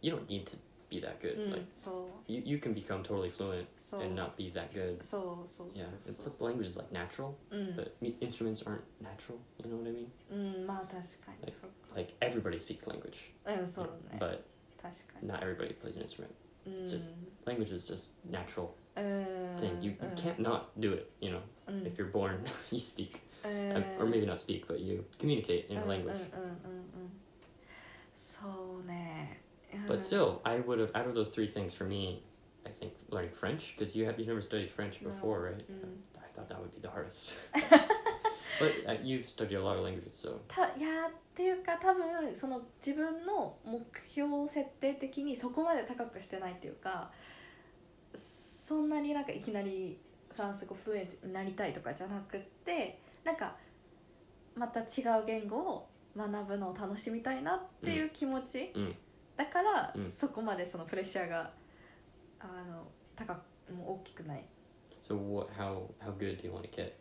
[0.01, 0.57] you don't need to
[0.89, 1.35] be that good.
[1.45, 5.01] うん、Like, そう you, you can become totally fluent そう and not be that good.
[5.01, 8.63] そうそう Yeah, そう and そう plus the language is like natural, うん but me- instruments
[8.65, 9.37] aren't natural.
[9.63, 10.07] You know what I mean?
[10.31, 10.91] うんまあ確
[11.25, 14.41] かに Like- そっか Like everybody speaks language, うんそうだね but
[14.81, 16.29] 確かに not everybody plays an instrument.
[16.65, 17.11] うん just-
[17.45, 19.81] Language is just natural うん thing.
[19.81, 21.09] You, you うん can't not do it.
[21.21, 22.39] You know, うん if you're born,
[22.71, 26.07] you speak, うん uh, or maybe not speak, but you communicate in うん a うんうんうん
[26.07, 26.33] language.
[26.33, 27.11] うん
[28.13, 28.47] そ
[28.81, 29.54] うねうん
[29.87, 32.23] But still, I would have out of those three things for me.
[32.65, 35.71] I think learning French because you have you never studied French before, right?
[35.71, 35.97] Mm.
[36.17, 37.33] I thought that would be the hardest.
[38.59, 47.11] but uh, you've studied a lot of languages, so たいやっていうか多分その自分の目標設定的にそこまで高くしてないっていうか
[48.13, 49.99] そんなになんかいきなり
[50.31, 53.55] フランス語フルエントになりたいとかじゃなくってなんか
[54.55, 58.95] また違う言語を学ぶのを楽しみたいなっていう気持ち、うん
[59.35, 61.51] だから、うんそこまでそのプレッシャーが
[62.39, 63.35] あの高
[63.67, 64.43] くもう大きくない
[65.03, 65.51] so what?
[65.53, 66.93] How how good do you want to get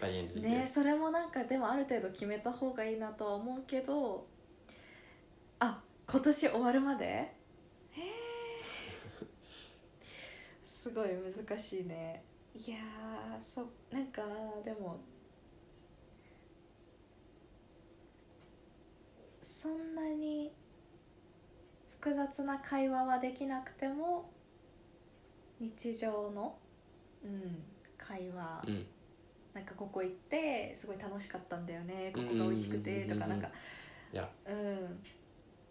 [0.00, 0.68] by the end of the ね year?
[0.68, 4.26] それもなんかでもある程度決めた方がいいなとは思うけど
[5.60, 7.04] あ今年終わるまで？
[7.04, 9.26] えー
[10.64, 14.22] すごい難しいねいやーそなんか
[14.64, 14.98] でも
[19.42, 20.52] そんなに
[22.08, 24.30] 複雑な会話はできなくても
[25.60, 26.56] 日常の、
[27.22, 27.62] うん、
[27.98, 28.86] 会話、Mm.
[29.52, 32.12] なんかここ行ってすごい楽しかったんだよね。
[32.14, 33.32] ここが美味しくてとうんうん。
[33.32, 33.50] うんうんかなんか
[34.46, 35.00] うん。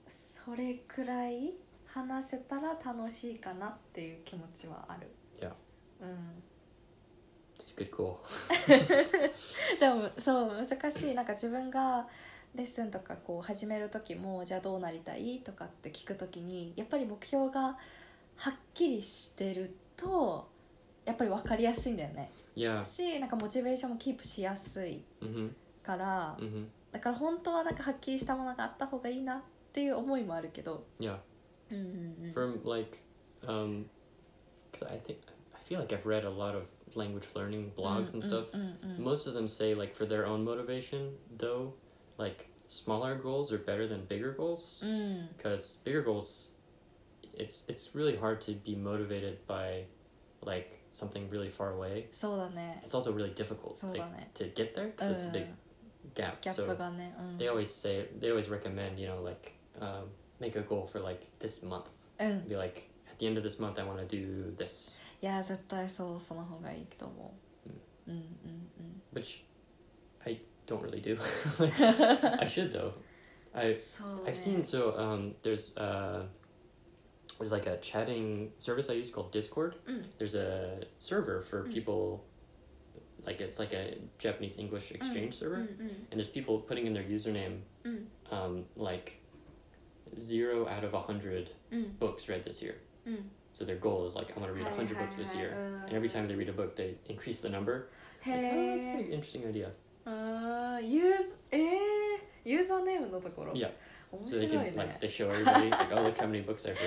[0.07, 1.53] それくらい
[1.85, 5.09] 話せたら楽しいかなっていう気持ちはある。
[5.39, 5.55] いや。
[6.01, 6.43] うん、
[7.57, 8.17] It's a good goal.
[9.79, 11.15] でもそう難しい。
[11.15, 12.07] なんか自分が
[12.57, 20.49] レッスンとかこう始める時もじゃあどうなりたいとかって聞く時にやっぱり目標がはっきりしてると
[21.05, 22.31] やっぱり分かりやすいんだよね.
[22.83, 25.49] しなんかモチベーションもキープしやすい Mm-hmm.
[25.83, 26.65] から、Mm-hmm.
[26.91, 29.41] だから本当はなんかはっきりしたものがあった方がいいなっ
[29.71, 31.17] ていう思いもあるけど Yeah.
[31.71, 31.85] うんうん
[32.25, 32.97] うん From like,
[33.43, 33.85] um,
[34.71, 35.17] because I think
[35.53, 36.63] I feel like I've read a lot of
[36.95, 38.47] language learning blogs and stuff.
[38.97, 41.73] Most of them say like for their own motivation, though,
[42.18, 46.50] like smaller goals are better than bigger goals うん、 because bigger goals,
[47.34, 49.84] it's it's really hard to be motivated by
[50.44, 52.08] like something really far away.
[52.12, 55.30] そうだね It's also really difficult そう like, だね to get there う because it's a
[55.30, 55.46] ん big
[56.14, 56.40] gap.
[56.40, 60.08] ギャッ So プがね、うん、 they always say they always recommend you know like um,
[60.40, 61.84] make a goal for like this month.
[62.18, 67.34] うん、 Be like at the end of this month I want to do this, いや絶対そうその方がいいと思
[67.66, 67.70] う、
[68.08, 68.22] うん、うん
[68.78, 69.44] うん which
[70.24, 71.17] I don't really do.
[71.59, 72.93] I should though.
[73.55, 76.25] I've so I've seen so um, there's uh,
[77.39, 79.75] there's like a chatting service I use called Discord.
[79.89, 80.03] Mm.
[80.17, 81.73] There's a server for mm.
[81.73, 82.23] people
[83.25, 84.95] like it's like a Japanese English mm.
[84.95, 85.39] exchange mm.
[85.39, 85.87] server, mm-hmm.
[86.11, 88.03] and there's people putting in their username mm.
[88.31, 89.19] um, like
[90.17, 91.97] zero out of a hundred mm.
[91.99, 92.75] books read this year.
[93.53, 95.57] So their goal is like I'm gonna read hundred books this year,
[95.87, 96.27] and every time uh.
[96.27, 97.87] they read a book, they increase the number.
[98.25, 99.71] Like, oh, that's an interesting idea.
[100.09, 101.59] あーユーズえー、
[102.45, 103.51] ユーザーネームのところ。
[103.53, 103.71] Yeah.
[104.09, 106.45] 面 So they 白い can like ね they show everybody like, oh look how many
[106.45, 106.77] books I've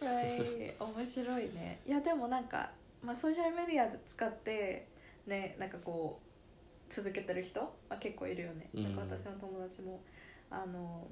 [0.00, 0.04] read.
[0.04, 1.80] はい面白いね。
[1.86, 4.88] いやでもなんか、まあ、ソーシャルメディアで使って
[5.26, 7.60] ねなんかこう続けてる人？
[7.60, 8.82] は結構いるよね、うん。
[8.82, 10.00] なんか私の友達も
[10.50, 11.06] あの、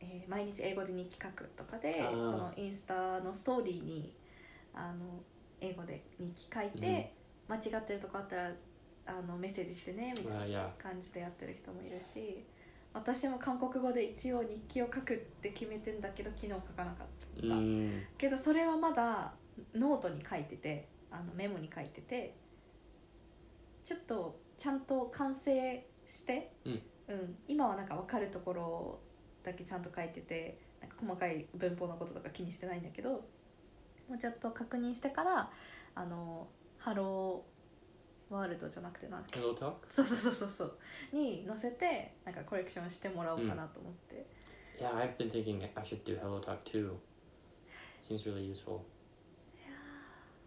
[0.00, 2.22] えー毎日英語で日記書くとかであー。
[2.22, 4.12] そのインスタのストーリーに
[4.74, 5.22] あの
[5.62, 7.14] 英語で日記書いて、
[7.48, 8.52] 間違ってるとこあったら
[9.06, 10.76] あのメッセージしてねみたいな Uh.
[10.76, 12.44] 感じでやってる人もいるし
[12.92, 17.06] 私も韓国語で一応日記を書くって決めてんだけど昨日書かなかっ
[17.38, 17.42] た。
[17.42, 19.34] Mm, けどそれはまだ
[19.74, 22.34] ノートに書いててあのメモに書いてて
[23.84, 26.82] ちょっとちゃんと完成して、うん。
[27.46, 29.00] 今はなんか分かるところ
[29.44, 33.10] だけちゃんと書いててなんか細かい文法のこととか気にしてないんだけど
[34.08, 35.50] もうちょっと確認してから
[35.94, 36.48] あの
[36.78, 39.40] Hello World じゃなくてなんだっけ？
[39.40, 39.56] そう
[39.88, 40.78] そうそうそうそう
[41.12, 44.26] に載せてなんか correction してもらおうかなと思って、
[44.80, 46.96] Yeah, I've been thinking I should do hello talk too.
[48.02, 48.80] Seems really useful.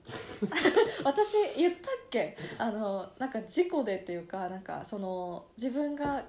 [1.04, 2.36] 私言ったっけ？
[2.58, 6.26] あのなんか事故でっていうかなんかその自分が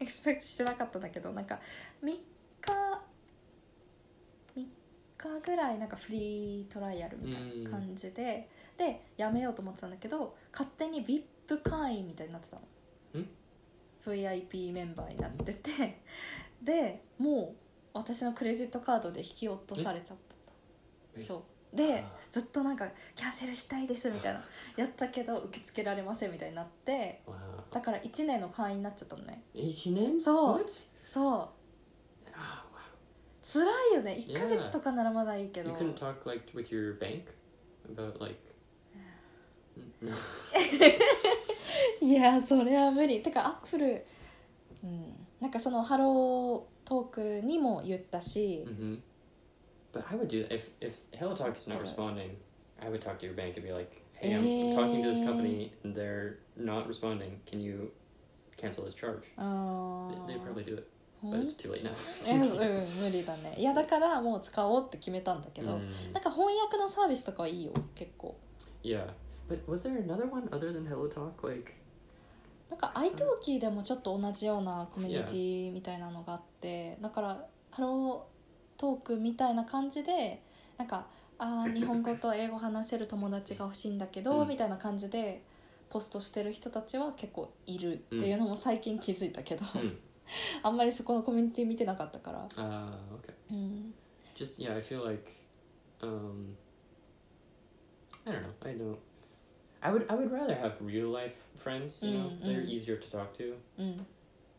[0.00, 1.60] エクスペクトしてなかったんだけどなんか
[2.02, 2.20] 3日
[2.62, 2.93] 3
[5.34, 12.62] 日ぐらいなんかフリートライアルみたいな感じで、でやめようと思ってたんだけど勝手に VIP 会員みたいになってたの。
[13.20, 13.28] ん
[14.04, 16.00] ？VIP メンバーになってて
[16.62, 17.54] でも
[17.94, 20.34] う私のクレジットカードで引き落とされちゃった
[21.16, 21.20] え？
[21.22, 21.76] そう。
[21.76, 24.44] であずっとなんかキャンセルしたいですみたいな
[24.76, 27.22] やったけど受け付けられませんみたいになって.
[27.72, 29.42] だから1年の会員になっちゃったのね。
[29.54, 30.14] Ichinen?
[30.16, 30.70] So- What?
[31.04, 31.34] そう。
[31.34, 31.48] Oh, wow.
[33.44, 37.24] 辛いよね1ヶ月とかならまだいいけ You ど couldn't talk like with your bank
[37.94, 38.36] about like.
[42.00, 44.04] いやそれは無理てかアップル
[44.82, 49.00] うんなんかそのハロートークにも言ったし、hmm
[49.92, 52.36] But I would do that if if Hello Talk is not responding.
[52.80, 55.24] I would talk to your bank and be like, "Hey, I'm talking to this Eh.
[55.24, 57.40] company and they're not responding.
[57.46, 57.90] Can you
[58.56, 59.22] cancel this charge?"
[60.26, 60.93] they'd probably do it, ほ
[61.30, 61.92] but ん it's too late now.
[62.26, 63.54] えうん無理だね。
[63.58, 68.36] いやだからもう使おうって決めたんだけど、Mm, なんか翻訳のサービスとかはいいよ結構。
[68.82, 69.06] Yeah,
[69.48, 71.46] but was there another one other than Hello Talk?
[71.46, 71.72] Like,
[72.70, 80.42] なんか iTalki でもちょっと同じようなコミュニティみたいなのがあってだからハロートークみたいな感じで
[80.76, 81.06] なんか
[81.38, 84.48] あー日本語と英語話せる友達が欲しいんだけど、うん。
[84.48, 85.42] みたいな感じで
[85.88, 89.96] ポストしてる人たちは結構いるっていうのも最近気づいたけど、hmm.
[90.62, 92.88] あんまりそこのコミュニティ見てなかったから、uh,
[93.20, 93.34] okay.
[93.50, 93.94] うん、
[94.36, 95.30] Just yeah, I feel like,
[96.02, 96.54] um,
[98.26, 98.48] I don't know.
[98.62, 98.96] I don't.
[99.82, 102.02] I would I would rather have real life friends.
[102.02, 102.68] You know, Mm, they're mm.
[102.68, 103.54] easier to talk to.
[103.78, 104.06] うん、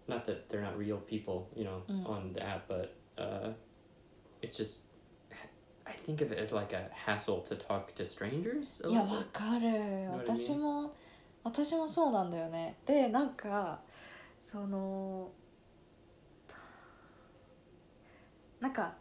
[0.08, 2.08] not that they're not real people, you know, Mm.
[2.08, 3.54] on the app, but uh,
[4.42, 4.86] it's just
[5.88, 8.88] I think of it as like a hassle to talk to strangers.
[8.88, 10.12] いやわ.かる?
[10.12, 10.94] 私も
[11.44, 13.82] 私もそうなんだよねでなんか
[14.42, 15.32] その
[18.60, 18.96] なんか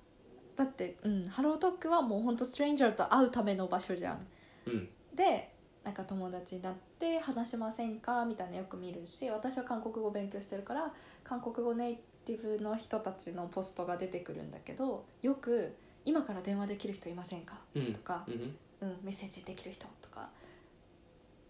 [0.57, 4.27] だって、うん、ハロートークはもうほんとストレンジャーと会うための場所じゃん、
[4.67, 5.51] うんで
[5.85, 10.91] なんか友達になって話しませんかみたいなのよく見るし私は韓国語勉強してるから
[11.23, 15.77] 韓国語ネイティブの人たちのポストが出てくるんだけどよく
[16.07, 17.93] 「今から電話できる人いませんか?」Mm.
[17.93, 20.31] とか hmm うん、メッセージできる人とか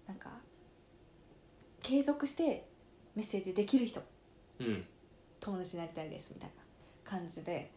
[0.09, 0.31] なんか
[1.83, 2.67] 継続して
[3.15, 4.03] メッセージできる人
[4.59, 4.85] Mm.
[5.39, 6.57] 友達になりたいですみたいな
[7.09, 7.71] 感じで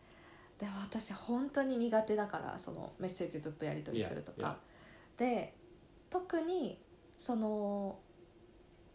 [0.59, 4.57] で私本当に苦手だからそのメッセージずっとやり取りするとか、
[5.17, 5.53] で
[6.09, 6.79] 特に
[7.17, 7.99] その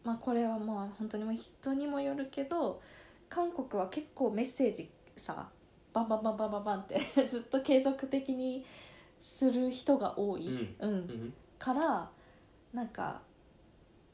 [0.05, 2.81] まあこれはまあ本当にもう人にもよるけど
[3.29, 5.51] 韓国は結構メッセージさ
[5.93, 6.99] バンバンバンバンバンバンって
[7.29, 8.65] ずっと継続的に
[9.21, 10.77] する人が多い、うん。
[10.79, 11.33] hmm
[11.63, 12.11] から
[12.73, 13.23] なんか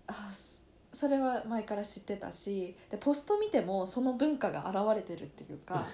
[0.07, 0.61] あそ
[0.93, 5.87] それは前から知ってたしでポスト見てもその文化が現れてるっていうか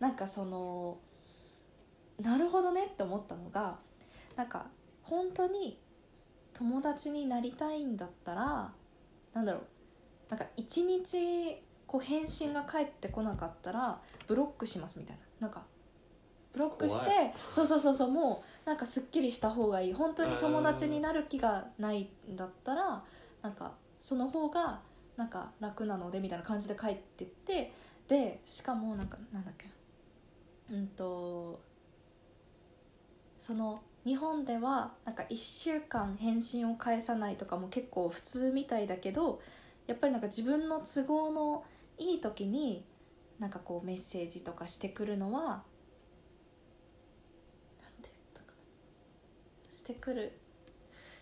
[0.00, 0.98] なんかその
[2.20, 3.78] なるほどねって思ったのが
[4.36, 4.66] なんか
[5.02, 5.78] 本当に
[6.52, 8.72] 友達になりたいんだったら
[9.34, 9.62] なんだろう
[10.30, 15.22] なんか一日こう返信が返ってこなかったらブロックしますみたいな。
[15.40, 15.64] なんか
[16.52, 19.92] ブブロックし怖てそうそうそうそうもうなんかすっきりした方がいい。
[19.92, 23.02] 本当に友達になる気がないんだったら
[23.42, 24.80] なんかその方が
[25.16, 27.72] なんか楽なのでみたいな感じで帰ってって
[28.08, 29.66] でしかもなんかなんだっけ。
[30.70, 31.60] うんと
[33.38, 39.40] その日本ではなんか1週間返信を返さないとかも結構普通みたいだけど
[39.86, 41.64] やっぱりなんか自分の都合の
[41.98, 42.84] いい時に
[43.38, 45.64] なんかこうメッセージとかしてくるのはなんて
[48.04, 49.72] 言ったかな。
[49.72, 50.38] してくる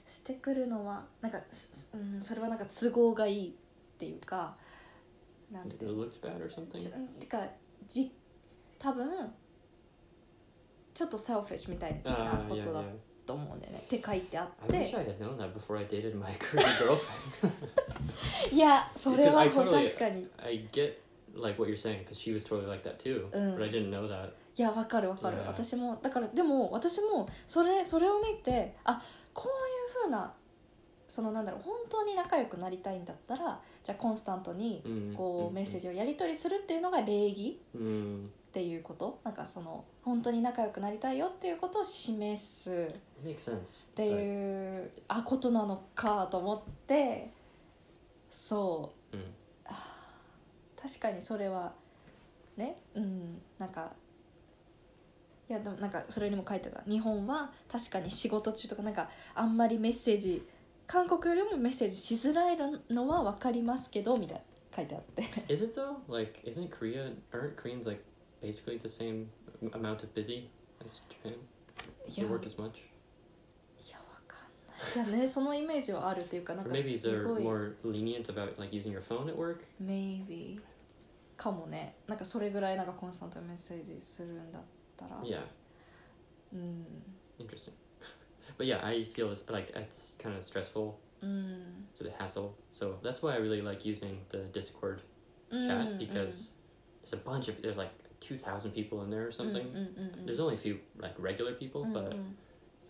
[0.07, 1.41] してくるのはなんか、
[1.95, 3.53] うん、それはなんか都合がいいっ
[3.99, 4.57] ていうか
[5.51, 7.09] なん It て looks bad or ち something.
[7.19, 7.47] てか
[7.89, 8.13] じ
[8.79, 9.33] 多分
[10.95, 12.87] ちょっとセルフィッシュみたいな Ah, こ yeah, とだ yeah.
[13.27, 18.55] と思うんだよねって書いてあっ I wish て I had known that before I dated my Korean girlfriend.
[18.55, 20.95] いやそれは Because I totally- 確かに I get
[21.37, 23.57] like what you're saying because she was totally like that too, Mm.
[23.57, 24.31] but I didn't know that.
[24.57, 25.47] いやわかるわかる Yeah.
[25.47, 29.01] 私もだからでも私もそれそれを見てあ
[29.33, 30.35] こういうふうな
[31.11, 35.81] そのなんだろう本当に仲良くなりたいんだったらじゃあコンスタントに Mm, こ mm, うメッセー mm.
[35.83, 39.19] ジをやり取りするっていうのが礼儀 Mm, っていうこと？
[39.25, 47.31] なんかその本当に仲良くなりたいよっていうことを示す.っていうあことなのかと思って
[48.31, 49.21] そう mm.
[50.81, 51.75] 確かにそれは
[52.57, 53.93] ねうんなんか
[55.49, 60.47] いやでもなんかそれにも書いてた日本は確かに仕事中とかなんかあんまりメッセージ
[60.91, 62.57] 韓国よりもメッセージしづらい
[62.91, 64.43] のは分かりますけどみたいな
[64.77, 65.23] 書いてあって
[65.53, 65.99] Is it though?
[66.13, 67.13] Like, isn't Korea?
[67.33, 68.03] Aren't Koreans like
[68.43, 69.27] basically the same
[69.73, 70.49] amount of busy
[70.85, 71.35] as Japan?
[72.09, 74.37] い They や work as much, いや分か
[75.01, 79.59] んないいやねそのイメージはあるっていうかなんか maybe す they're ごい more lenient about like using your phone at work.
[79.81, 80.61] maybe
[81.37, 84.63] かもねなんかそれぐらいなんかコンスタントにメッセージするんだっ
[84.97, 85.45] たら Yeah,
[86.53, 86.85] うん
[87.39, 87.71] interesting.
[88.61, 91.01] but yeah, I feel like it's kind of stressful.
[91.25, 91.87] Mm.
[91.93, 92.55] It's a bit hassle.
[92.71, 95.01] So that's why I really like using the Discord
[95.51, 97.01] mm, chat mm, because mm.
[97.01, 97.89] there's a bunch of there's like
[98.21, 99.65] two thousand people in there or mm, something.
[99.65, 102.15] Mm, there's only a few like regular people, but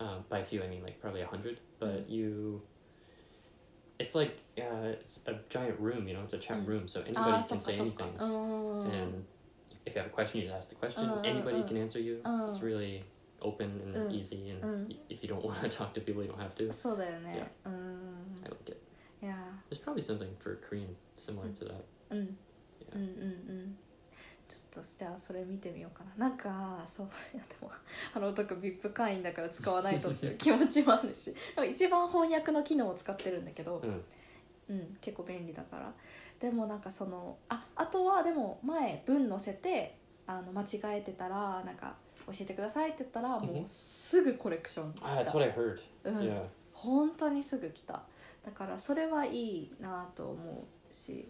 [0.05, 1.61] um, by a few I mean like probably a hundred.
[1.79, 2.61] But you,
[3.97, 6.05] it's like uh, it's a giant room.
[6.05, 8.13] You know, it's a chat room, so ah, anybody ah, can so, say so, anything.
[8.19, 8.81] Oh.
[8.91, 9.23] And
[9.85, 11.05] if you have a question, you just ask the question.
[11.05, 12.15] Uh, anybody uh, can answer you.
[12.17, 12.59] It's uh.
[12.61, 13.05] really
[13.41, 14.11] open and Mm.
[14.19, 14.87] easy, and Mm.
[14.89, 16.71] y- if you don't want to talk to people, you don't have to.
[16.71, 18.77] そうだよねうん I like it.
[19.21, 19.35] いや
[19.69, 21.83] There's probably something for Korean similar to that.
[22.11, 22.37] うん.
[22.93, 23.77] うんうんうん
[24.47, 27.71] ちょっとじゃあそれ見てみようかななんかそう いやでも
[28.13, 34.01] あの男 VIP 会員だから使わないとっていう気持ちもあるし でも一番翻訳の機能を使ってるんだけど、Mm.
[34.69, 35.93] うん、結構便利だから
[36.39, 41.95] でもなんかそのああとはでも前文載せてあの間違えてたらなんか
[42.31, 43.67] 教えてくださいって言ったらもう Mhm.
[43.67, 45.31] すぐコレクション来 Ah, た.
[46.05, 46.43] うん Yeah.
[46.73, 48.03] 本当にすぐ来た
[48.43, 51.27] だからそれはいいなと思うし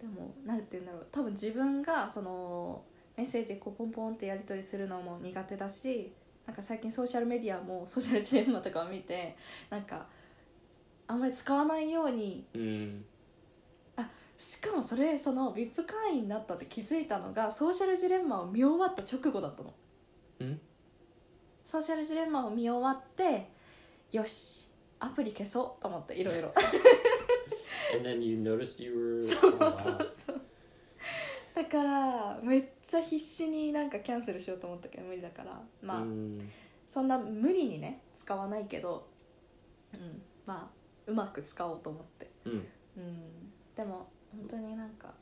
[0.00, 2.84] でもなんて言うんだろう多分自分がその
[3.16, 6.12] メッセージこうポンポンってやり取りするのも苦手だし
[6.46, 9.36] なんか最近ソーシャルメディアもソーシャルジレンマとかを見て
[9.70, 10.06] なんか
[11.06, 13.02] あんまり使わないように Mm.
[14.38, 19.72] しかもそれその VIP 会員になったって気づいたのがソーシャルジレンマを見終わった直後だったの
[20.44, 20.60] ん？
[21.64, 23.48] ソーシャルジレンマを見終わって
[24.12, 24.70] よし
[25.00, 26.52] アプリ消そうと思っていろいろ
[27.94, 29.22] And then you noticed you were.
[29.22, 30.40] そう oh, そう.そう
[31.54, 36.40] だからめっちゃ必死になんかキャンセルしようと思ったけど無理だからまあ、Mm.
[36.86, 39.08] そんな無理にね使わないけど、
[39.92, 40.66] うん、まあ
[41.06, 42.64] うまく使おうと思って、Mm.
[42.98, 43.22] うん、
[43.74, 45.14] でも本当になんか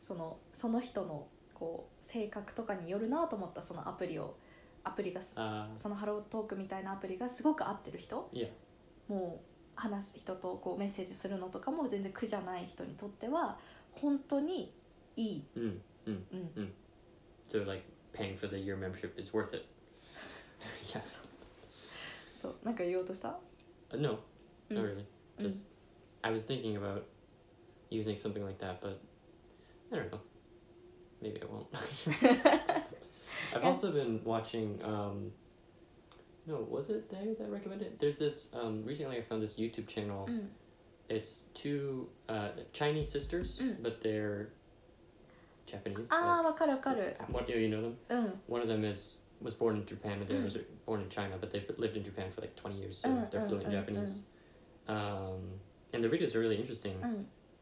[0.00, 1.26] そのその人の
[1.58, 4.36] こう性格とかによるなと思ったそのアプリを
[4.84, 8.50] アプリがす Uh, そのハロートークみたいなアプリがすごく合ってる人 yeah.
[9.08, 13.58] もう話す人とこうメッセージするのとかも全然苦じゃない人にとっては
[13.92, 14.72] 本当に
[15.16, 15.80] いい、Mm.
[16.06, 16.20] Mm.
[16.56, 16.72] うん、
[17.48, 17.82] So like
[18.14, 19.64] paying for the year membership is worth it.
[20.94, 21.20] yes.
[22.30, 23.38] そうなんか言おうとした
[23.90, 24.18] Uh, no,
[24.70, 24.74] Mm.
[24.76, 25.04] not really.
[25.38, 25.64] Just
[26.22, 27.02] I was thinking about
[27.90, 28.98] using something like that, but
[29.92, 30.18] I don't know.
[31.21, 31.67] Maybe I won't.
[33.53, 33.67] I've Yeah.
[33.67, 34.81] also been watching.
[34.83, 35.31] Um,
[36.45, 37.97] no, was it there that recommended?
[37.99, 38.49] There's this.
[38.53, 40.25] Um, recently, I found this YouTube channel.
[40.27, 40.49] うん
[41.09, 43.81] It's two uh, Chinese sisters, Mm.
[43.83, 44.49] but they're
[45.65, 46.09] Japanese.
[46.13, 47.95] ああわかるわかる Like, what you know them?
[48.09, 50.39] うん One of them is was born in Japan, and the Mm.
[50.39, 53.09] others are born in China, but they've lived in Japan for like twenty years, so
[53.09, 54.23] Mm, they're mm, fluent in mm, Japanese.
[54.87, 55.59] Um,
[55.93, 56.95] and their videos are really interesting.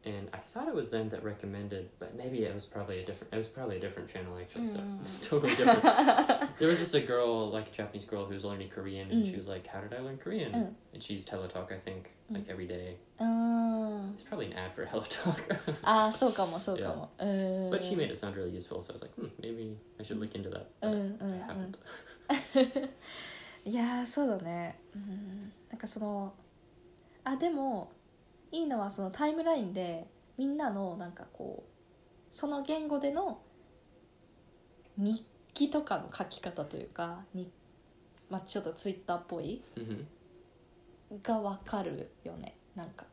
[0.05, 3.33] and I thought it was them that recommended, but maybe it was probably a different.
[3.33, 4.69] It was probably a different channel actually.
[4.69, 5.29] So it's mm.
[5.29, 5.83] totally different.
[6.59, 9.29] there was just a girl, like a Japanese girl, who was learning Korean, and mm.
[9.29, 10.73] she was like, "How did I learn Korean?" Mm.
[10.93, 12.35] And she used Teletalk, I think, mm.
[12.35, 12.95] like every day.
[13.19, 14.09] Oh.
[14.13, 15.75] It's probably an ad for Teletalk.
[15.83, 17.09] ah, so como, so como.
[17.19, 17.25] Yeah.
[17.25, 17.69] Uh...
[17.71, 17.97] But she uh.
[17.97, 20.49] made it sound really useful, so I was like, hmm, maybe I should look into
[20.49, 20.69] that.
[20.81, 21.77] Uh, I uh, haven't.
[23.67, 26.33] いやーそうだね、うん、なんかその
[27.25, 27.91] あでも
[28.51, 33.41] いいのはそのタイムラインでみんなのなんかこうその言語での
[34.97, 37.51] 日記とかの書き方というかに、
[38.29, 40.05] まあ、ちょっとツイッターっぽい hmm
[41.23, 43.05] がわかるよねなんか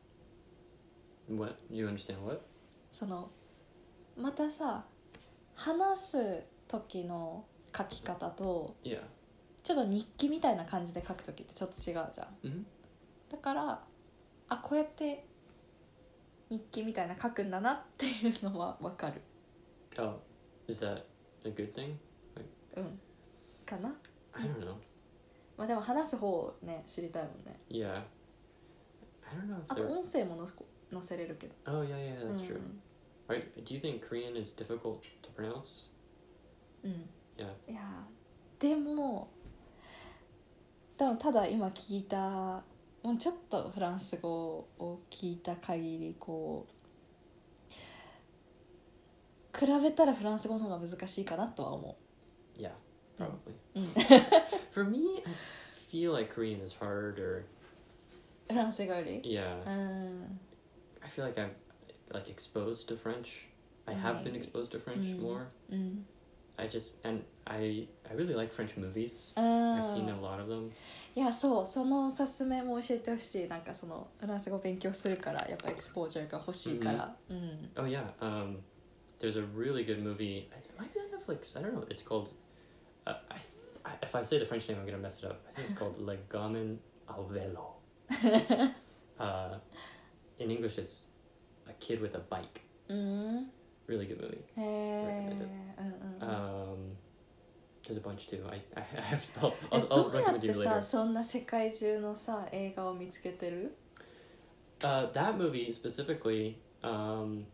[1.30, 1.54] What?
[1.70, 2.24] You understand?
[2.24, 2.40] What?
[2.92, 3.30] その
[4.16, 4.84] またさ
[5.54, 7.44] 話す時の
[7.76, 9.00] 書き方と Yeah.
[9.62, 12.62] ちょっと日記みたいな感じで書く時ってちょっと違うじゃん hmm
[13.30, 13.82] だから
[14.48, 15.24] あこうやって
[16.50, 19.20] 日記みたいな書くんだなっていうのはわかる
[19.98, 20.14] Oh,
[20.68, 21.04] is that
[21.44, 21.94] a good thing?
[22.76, 22.98] うん
[23.64, 23.94] かな
[24.32, 24.74] I don't know.
[25.56, 28.02] まあでも話す方をね知りたいもんね Yeah.
[29.26, 29.88] I don't know あ if と they're.
[29.98, 30.54] 音声もの載
[31.02, 32.60] せれるけど Oh yeah, yeah, うん that's true.
[33.28, 33.44] Right?
[33.64, 35.88] Do you think Korean is difficult to pronounce?
[36.84, 37.48] うん Yeah.
[37.70, 37.80] いや
[38.60, 39.28] でも
[40.98, 42.62] でもただ今聞いた
[43.04, 46.66] もうちょっとフランス語を聞いた限りこ
[47.70, 47.74] う
[49.58, 51.96] 比べたらフランス語の方が難しいかなとは思
[52.58, 52.70] Yeah,
[53.18, 53.52] probably.
[53.74, 53.88] う、うん、
[54.72, 55.32] For me, I
[55.92, 57.44] feel like Korean is harder.
[58.48, 59.62] フランス語より Yeah.
[59.64, 60.40] うん
[61.02, 61.50] I feel like I'm
[62.12, 63.46] like exposed to French.
[63.86, 65.20] I have been exposed to French Mm.
[65.20, 65.46] more.
[65.70, 66.06] うん
[66.56, 69.31] I just and I I really like French movies.
[69.35, 70.71] う I've seen ん a lot of them.
[71.15, 78.03] いやそうそのおすすめも教えてほしいなんかそのフランス語勉強するからやっぱエクスポージャーが欲しいからうん Oh yeah.
[78.21, 78.57] Um,
[79.19, 80.47] there's a really good movie.
[80.55, 81.57] It might be on Netflix.
[81.57, 81.85] I don't know.
[81.89, 82.29] It's called.
[83.05, 83.35] Uh, I,
[83.85, 85.41] I, if I say the French name, I'm gonna mess it up.
[85.49, 86.77] I think it's called Le Gamin
[87.09, 87.75] au Vélo.
[89.19, 89.57] Uh,
[90.39, 91.07] in English, it's
[91.67, 92.61] a kid with a bike.
[92.87, 93.51] うん、
[93.87, 94.41] Really good movie.
[94.55, 96.77] へえうんうんうん Um,
[97.85, 98.43] there's a bunch too.
[98.49, 99.21] I, I have.
[99.41, 100.81] I'll, え I'll, ど I'll うやっ recommend て you さ later.
[100.83, 103.75] そんな世界中のさ映画を見つけてる
[104.81, 107.45] Uh, that movie specifically, um,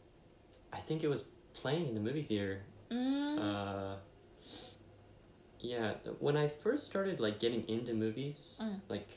[0.71, 2.59] I think it was playing in the movie theater
[2.91, 3.97] うーん Uh,
[5.59, 8.79] yeah, when I first started like getting into movies, Mm.
[8.89, 9.07] like,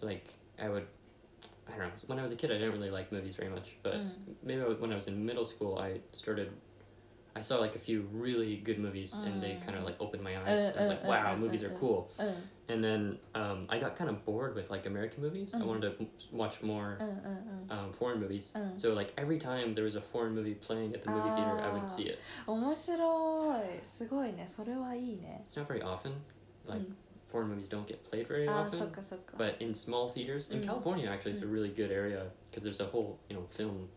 [0.00, 0.24] like
[0.58, 0.86] I would,
[1.68, 1.90] I don't know.
[2.06, 4.10] When I was a kid, I didn't really like movies very much, but Mm.
[4.42, 6.50] maybe I- when I was in middle school, I started.
[7.36, 9.66] I saw like a few really good movies, and they Mm.
[9.66, 10.58] kind of like opened my eyes.
[10.58, 11.78] Uh, I was like, uh, uh, "Wow, uh, movies uh, are uh.
[11.80, 12.34] cool." うん
[12.66, 15.52] And then um, I got kind of bored with like American movies.
[15.54, 15.66] I Mm.
[15.66, 18.52] wanted to m- watch more うんうんうん um, foreign movies.
[18.54, 18.78] Mm.
[18.78, 21.68] So like every time there was a foreign movie playing at the movie theater, I
[21.74, 21.88] would Ah.
[21.96, 22.18] see it.
[22.46, 26.12] 面白いすごいねそれはいいね It's not very often.
[26.66, 26.94] Like Mm.
[27.30, 28.90] foreign movies don't get played very あーそっ often.
[28.92, 30.66] かそっか But in small theaters in Mm.
[30.66, 33.88] California, actually, it's a really good area because there's a whole you know film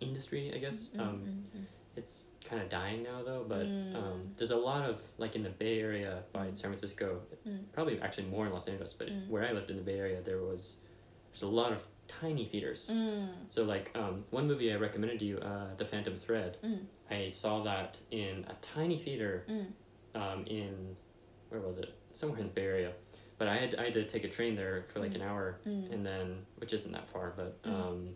[0.00, 0.52] industry.
[0.52, 1.66] I guess うんうん um,
[1.99, 3.95] it's kind of dying now though but mm.
[3.95, 6.57] um, there's a lot of like in the bay area by mm.
[6.57, 7.59] san francisco mm.
[7.73, 9.27] probably actually more in los angeles but mm.
[9.27, 10.77] where i lived in the bay area there was
[11.31, 12.89] there's a lot of tiny theaters.
[12.91, 13.29] Mm.
[13.47, 16.79] So like um, one movie i recommended to you uh, the phantom thread mm.
[17.09, 19.45] i saw that in a tiny theater
[20.15, 20.95] um, in
[21.49, 21.93] where was it?
[22.13, 22.91] Somewhere in the bay area.
[23.37, 26.05] But i had, I had to take a train there for like an hour and
[26.05, 28.09] then which isn't that far but um,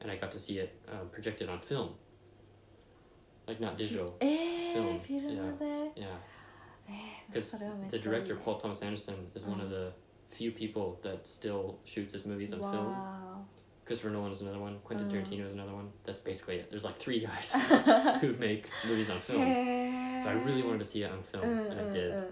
[0.00, 1.90] and i got to see it uh, projected on film
[3.48, 4.06] like not digital.
[4.20, 5.00] film.
[5.96, 6.06] Yeah.
[6.88, 6.96] yeah.
[7.26, 7.54] Because
[7.90, 9.92] the director Paul Thomas Anderson is one of the
[10.30, 13.46] few people that still shoots his movies on film.
[13.84, 14.78] Christopher Nolan is another one.
[14.84, 15.88] Quentin Tarantino is another one.
[16.04, 16.70] That's basically it.
[16.70, 17.52] There's like three guys
[18.20, 19.40] who make movies on film.
[20.22, 22.24] So I really wanted to see it on film, and I did.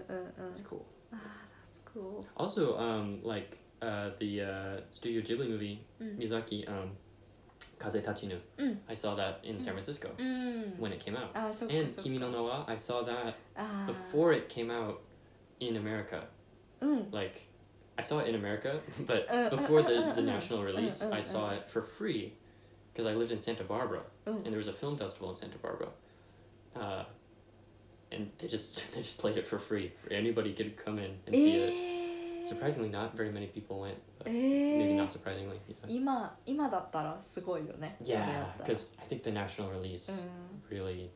[0.51, 0.85] It's cool.
[1.11, 1.17] Ah,
[1.63, 2.27] that's cool.
[2.37, 6.69] Also, um, like uh, the uh, Studio Ghibli movie Miyazaki.
[6.69, 6.91] Um,
[7.79, 8.39] Kaze Tachinu.
[8.57, 8.77] Mm.
[8.89, 9.73] I saw that in San mm.
[9.73, 10.77] Francisco mm.
[10.77, 11.31] when it came out.
[11.35, 13.83] Ah, so and so Kimi no Noa, I saw that ah.
[13.85, 15.01] before it came out
[15.59, 16.25] in America.
[16.81, 17.11] Mm.
[17.11, 17.47] Like,
[17.97, 20.21] I saw it in America, but uh, uh, uh before uh, uh, the, uh, the
[20.21, 22.33] national release, I saw it for free
[22.93, 24.33] because I lived in Santa Barbara oh.
[24.43, 25.89] and there was a film festival in Santa Barbara.
[28.11, 29.91] and they just they just played it for free.
[30.09, 31.96] Anybody could come in and see it
[32.46, 33.94] えー Surprisingly, not very many people went.
[34.18, 35.58] But え maybe ー not surprisingly.
[35.68, 41.08] Yeah, 今今だったらすごいよねそれや yeah ったら because I think the national release うん really,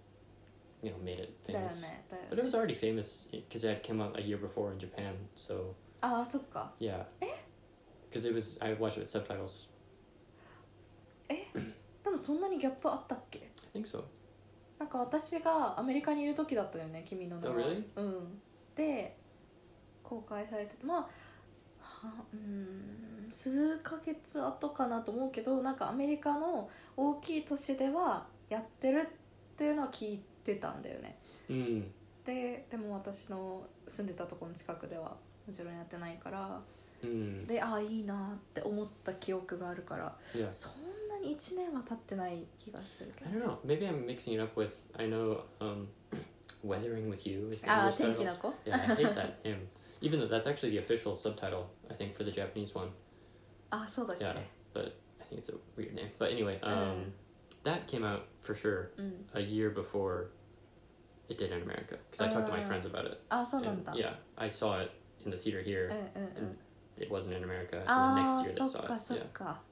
[0.83, 1.81] you know, made it だよ famous.
[1.81, 4.73] ねだよ But it ね was already famous because it had come out a year before
[4.73, 5.15] in Japan.
[5.37, 7.05] So ああそっか yeah,
[8.11, 9.67] because it was I watched it with subtitles.
[11.29, 11.47] で
[12.05, 14.05] でもそんなにギャップあったっけ I think so.
[14.79, 17.85] なんか私がアメリカにいる時だったよね君の名は Oh, really?
[17.97, 18.41] うん
[18.75, 19.17] で
[20.12, 31.18] 公開されてまあはうん数ヶ月後かなと思うけどなんかアメリカの大きい都市ではやってるっていうのは聞いてたんだよね
[31.50, 31.90] Mm.
[32.26, 35.16] ででも私の住んでたところの近くでは
[35.48, 36.62] もちろんやってないから
[37.02, 37.46] Mm.
[37.48, 40.52] でああいいなって思った記憶があるから Yeah.
[40.52, 40.74] そん
[41.10, 43.58] なに1年は経ってない気がするけ I ど don't know.
[43.66, 44.72] Maybe I'm mixing it up with.
[44.98, 45.88] I know um,
[46.64, 49.68] Weathering with You is the ああ English 天気.の子 Yeah, I hate that name.
[50.01, 52.91] Even though that's actually the official subtitle, I think, for the Japanese one.
[53.71, 54.35] あそうだっけ Yeah.
[54.75, 56.11] But I think it's a weird name.
[56.19, 57.13] But anyway, um,
[57.65, 60.29] that came out for sure うん a year before
[61.29, 62.69] it did in America because I talked to my Ah.
[62.69, 63.19] friends about it.
[63.31, 64.91] あそうなん And, だ yeah, I saw it
[65.25, 65.89] in the theater う here.
[65.89, 66.59] んうんうん
[66.99, 67.79] It wasn't in America.
[67.81, 68.99] And あ then あ next year そ they っ saw か it.
[69.01, 69.33] そっ Yeah.
[69.33, 69.63] か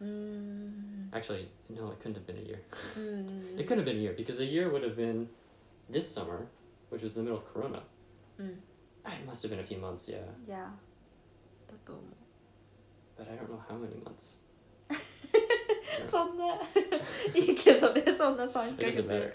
[0.00, 2.60] うーん Actually, no, it couldn't have been a year.
[2.96, 5.26] うん It couldn't have been a year because a year would have been
[5.90, 6.46] this summer,
[6.90, 7.82] which was the middle of Corona.
[8.39, 8.63] うん
[9.05, 10.23] Ah, It must have been a few months, yeah.
[10.47, 10.71] いや
[11.67, 12.05] だと思う
[13.21, 14.37] But I don't know how many months.
[16.09, 16.45] そんな
[17.35, 19.33] いいけどねそんな3 It ヶ doesn't 月 matter.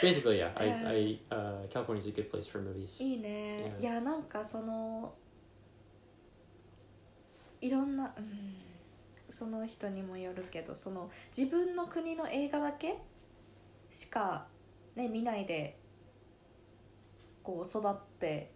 [0.00, 0.52] Basically, yeah.
[0.56, 0.88] I, Yeah.
[0.88, 3.02] I, uh, California's a good place for movies.
[3.02, 3.80] いいね Yeah.
[3.80, 5.14] いやなんかその
[7.60, 8.56] いろんな、うん、
[9.28, 12.96] その人にもよるけどその自分の国の映画だけ
[13.90, 14.46] しか、
[14.96, 15.78] ね、見ないで
[17.50, 18.52] こう育って、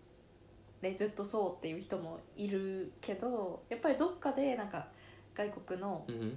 [0.82, 4.88] ね、ずっとそうっていう人もいるけどやっぱりどっかでなんか
[5.34, 6.36] 外国の Mm-hmm.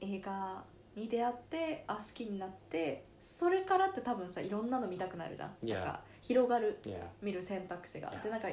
[0.00, 0.64] 映画
[0.96, 6.80] に出会ってあ好きになってそれからって多分さいろんなの見たくなるじゃん.なんか広がる.
[7.22, 8.48] 見る選択肢が.でなんか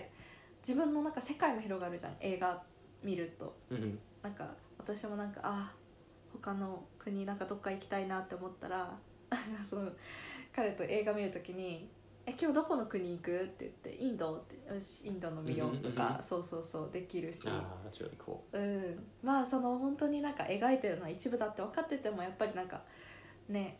[0.62, 2.62] 自分のなんか世界も広がるじゃん映画
[3.04, 3.97] 見ると Mm-hmm.
[4.22, 5.74] なんか私もなんかあ
[6.34, 8.78] 他の国なんかどっか行きたいなって思ったら
[9.32, 9.91] なんかその
[10.56, 11.89] 彼と映画見るときに
[12.30, 16.23] 「え今日どこの国行く?」って言って「インド」って「よしインドの見よう」とうんうんか、うん。
[16.23, 18.38] そうそうそうできるし、Ah, really cool.
[18.51, 18.59] う。
[18.59, 22.84] ん、まあその本当になんか描いてるのは一部だって分かっててもやっぱりなんか
[23.47, 23.80] ね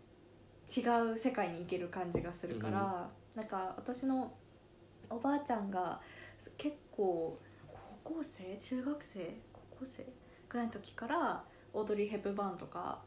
[0.68, 0.82] 違
[1.14, 4.34] う世界に行ける感じがするから、なんか私の
[5.10, 6.02] おばあちゃんが
[6.58, 7.40] 結構
[8.04, 8.58] 高校生？
[8.58, 9.42] 中学生？
[9.54, 10.06] 高校生？
[10.48, 11.44] ぐらいの時から
[11.74, 13.04] オードリー・ヘップバーンとか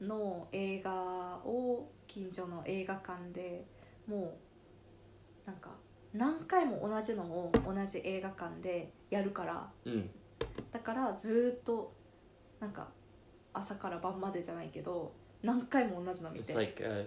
[0.00, 3.64] の映画を近所の映画館で
[4.06, 4.51] もう
[5.46, 5.70] なんか
[6.12, 10.08] 何回も同じのを同じ映画館でやるから Mm.
[10.70, 11.92] だからずーっと
[12.60, 12.88] なんか
[13.52, 15.12] 朝から晩までじゃないけど
[15.42, 17.06] 何回も同じの見て like uh,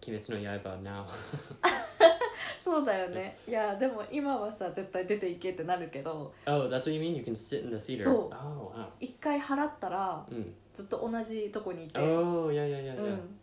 [0.00, 1.04] Kimetsu no Yaiba now.
[2.58, 7.14] そうだよねいやでも今はさ絶対出ていけってなるけど oh, that's what you mean?
[7.16, 8.02] You can sit in the theater.
[8.10, 8.86] So- oh, wow.
[9.00, 10.52] 一回払ったら Mm.
[10.74, 13.14] ずっと同じとこにいて、Oh, yeah, yeah, yeah, う yeah.
[13.14, 13.38] ん、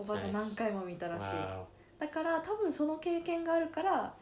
[0.00, 1.64] おばあちゃん.何回も見たらしい Wow.
[2.02, 4.14] だから多分その経験があるから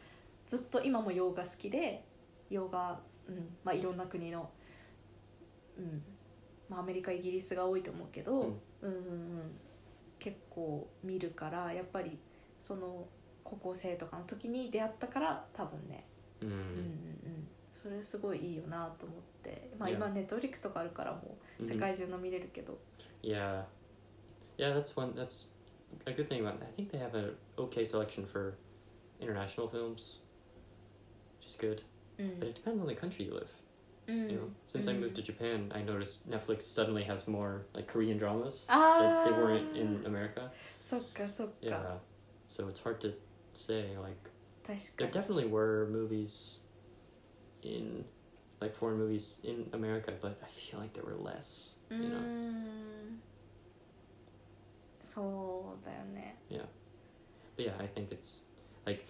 [0.45, 2.03] ずっと今も洋画好きで
[2.51, 4.51] 洋画、うんまあ、いろんな国の、
[5.79, 6.03] うん
[6.69, 8.53] まあ、アメリカイギリスが多いと思うけど、うんうん
[8.83, 9.51] うんうん
[10.19, 12.19] 結構見るからやっぱり
[12.59, 13.07] その
[13.43, 16.05] 高校生とかの時に出会ったから多分ね、
[16.41, 16.45] Mm.
[16.45, 21.73] うんうんうん、それすごいいいよなと思って、まあ.今ネットフリックスとかあるからもう Mhm.
[21.73, 22.77] 世界中の見れるけど、
[23.23, 23.63] Yeah,
[24.57, 24.79] yeah.
[24.79, 25.13] That's one.
[25.13, 25.49] That's
[26.07, 28.55] a good thing about I think they have an okay selection for
[29.19, 30.17] international films,
[31.37, 31.81] which is good.
[32.19, 32.39] Mm.
[32.39, 33.49] But it depends on the country you live.
[34.07, 34.31] Mm.
[34.31, 34.91] You know, since mm.
[34.91, 35.17] I moved mm.
[35.17, 38.99] to Japan, I noticed Netflix suddenly has more like Korean dramas ah.
[38.99, 40.51] that they weren't in America.
[40.81, 41.49] Sokka.
[41.61, 41.97] Yeah,
[42.49, 43.13] so it's hard to
[43.53, 44.17] say like.
[44.97, 46.59] There definitely were movies
[47.63, 48.05] in
[48.61, 51.71] like foreign movies in America, but I feel like there were less.
[51.89, 52.19] You know.
[52.19, 53.17] Mm.
[55.19, 56.37] んそうだよね
[57.57, 58.45] But yeah, I think it's
[58.85, 59.03] like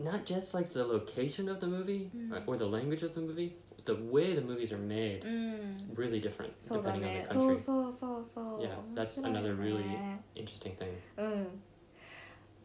[0.00, 2.44] not just like the location of the movie Mm.
[2.46, 5.84] or- the language of the movie, but the way the movies are made うん is
[5.94, 7.56] really different depending on ね the そう country.
[7.56, 10.92] そうそうそう Yeah, 面 that's another ね Interesting thing.
[11.16, 11.62] うん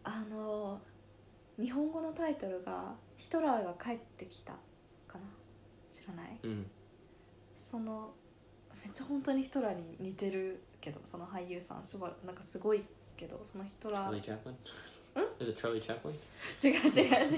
[0.04, 0.80] あの
[1.58, 4.54] 日本語のタイトルが「ヒトラーが帰ってきた」
[5.08, 5.26] かな
[5.90, 6.66] 知らない Mm.
[7.56, 8.14] その
[8.84, 12.84] めっちゃ本当にヒトラーに似てるけどその俳優さんすごいなんかすごい
[13.16, 14.54] けどそのヒトラー Charlie Chaplin.
[15.40, 16.12] Is it Charlie Chaplin?
[16.62, 17.38] 違う違う違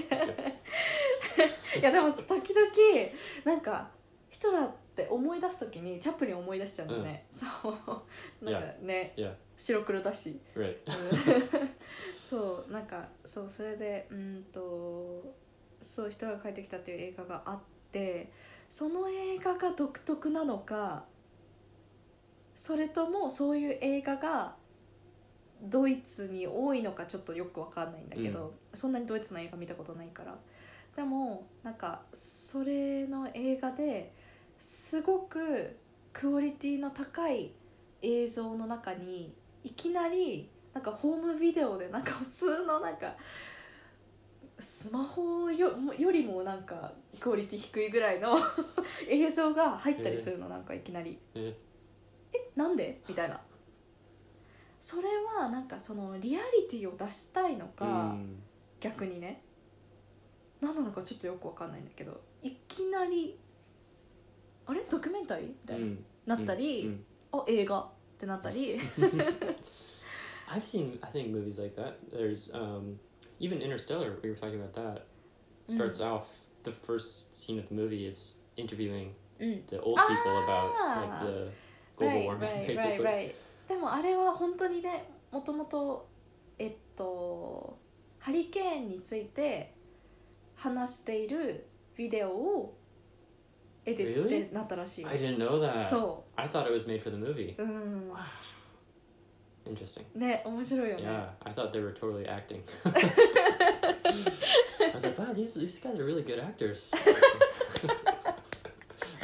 [1.78, 2.68] いやでも時々
[3.44, 3.88] なんか
[4.30, 7.46] ヒトラーって思い出す時にチャップリン思い出しちゃうんだよね、そ
[8.40, 8.44] う。
[8.44, 9.34] なんかね Yeah.
[9.56, 10.40] 白黒だし。
[10.56, 10.78] Right.
[10.86, 11.70] うん。
[12.16, 15.22] そうなんかそうそれでうんと
[15.82, 17.60] そう「ヒトラーが帰ってきた」っていう映画があっ
[17.92, 18.32] て
[18.68, 21.04] その映画が独特なのか
[22.56, 24.56] それともそういう映画が
[25.62, 30.36] ドイツに多いのかちょっとよくわかんないんだけど、そんなにドイツの映画見たことないから。
[30.96, 34.14] でもなんかそれの映画で
[34.58, 35.76] すごく
[36.14, 37.52] クオリティの高い
[38.00, 43.14] 映像の中にいきなりなんかホームビデオでなんか普通のなんか
[44.58, 48.38] スマホよよりもなんかクオリティ低いぐらいの
[49.06, 51.18] 映像が入ったりするのなんかいきなり。
[51.34, 51.54] え。
[51.54, 51.66] え
[52.56, 53.40] なんでみたいな
[54.80, 58.42] それはなんかそのリアリティを出したいのか、うん
[58.78, 59.40] 逆にね
[60.60, 63.38] 何なのかちょっとよくわかんないんだけどいきなり
[64.66, 67.88] あれドキュメンタリーみたいな、うんなったり、うんあ映画っ
[68.18, 68.78] てなったり
[70.48, 71.98] I've seen, I think, movies like that.
[72.12, 72.98] There's um,
[73.40, 74.18] even Interstellar.
[74.22, 75.06] We were talking about that.
[75.68, 76.28] Starts off
[76.64, 81.00] the first scene of the movie is interviewing うん the old people about Ah.
[81.00, 81.50] like the
[81.96, 82.98] global right, warming, right, basically.
[82.98, 83.34] right, right.
[83.68, 86.06] でもあれは本当にねもともと
[86.58, 87.78] えっと
[88.20, 89.72] ハリケーンについて
[90.56, 91.66] 話している
[91.96, 92.76] ビデオを
[93.84, 95.84] エディットしてなったらしいよ I didn't know that.
[95.84, 97.56] そ I thought it was made for the movie.
[97.56, 98.16] ううん Wow.
[99.66, 100.04] Interesting.
[100.14, 102.62] ね面白いよね Yeah, I thought they were totally acting.
[102.84, 102.90] I
[104.94, 106.90] was like, wow, these these guys are really good actors.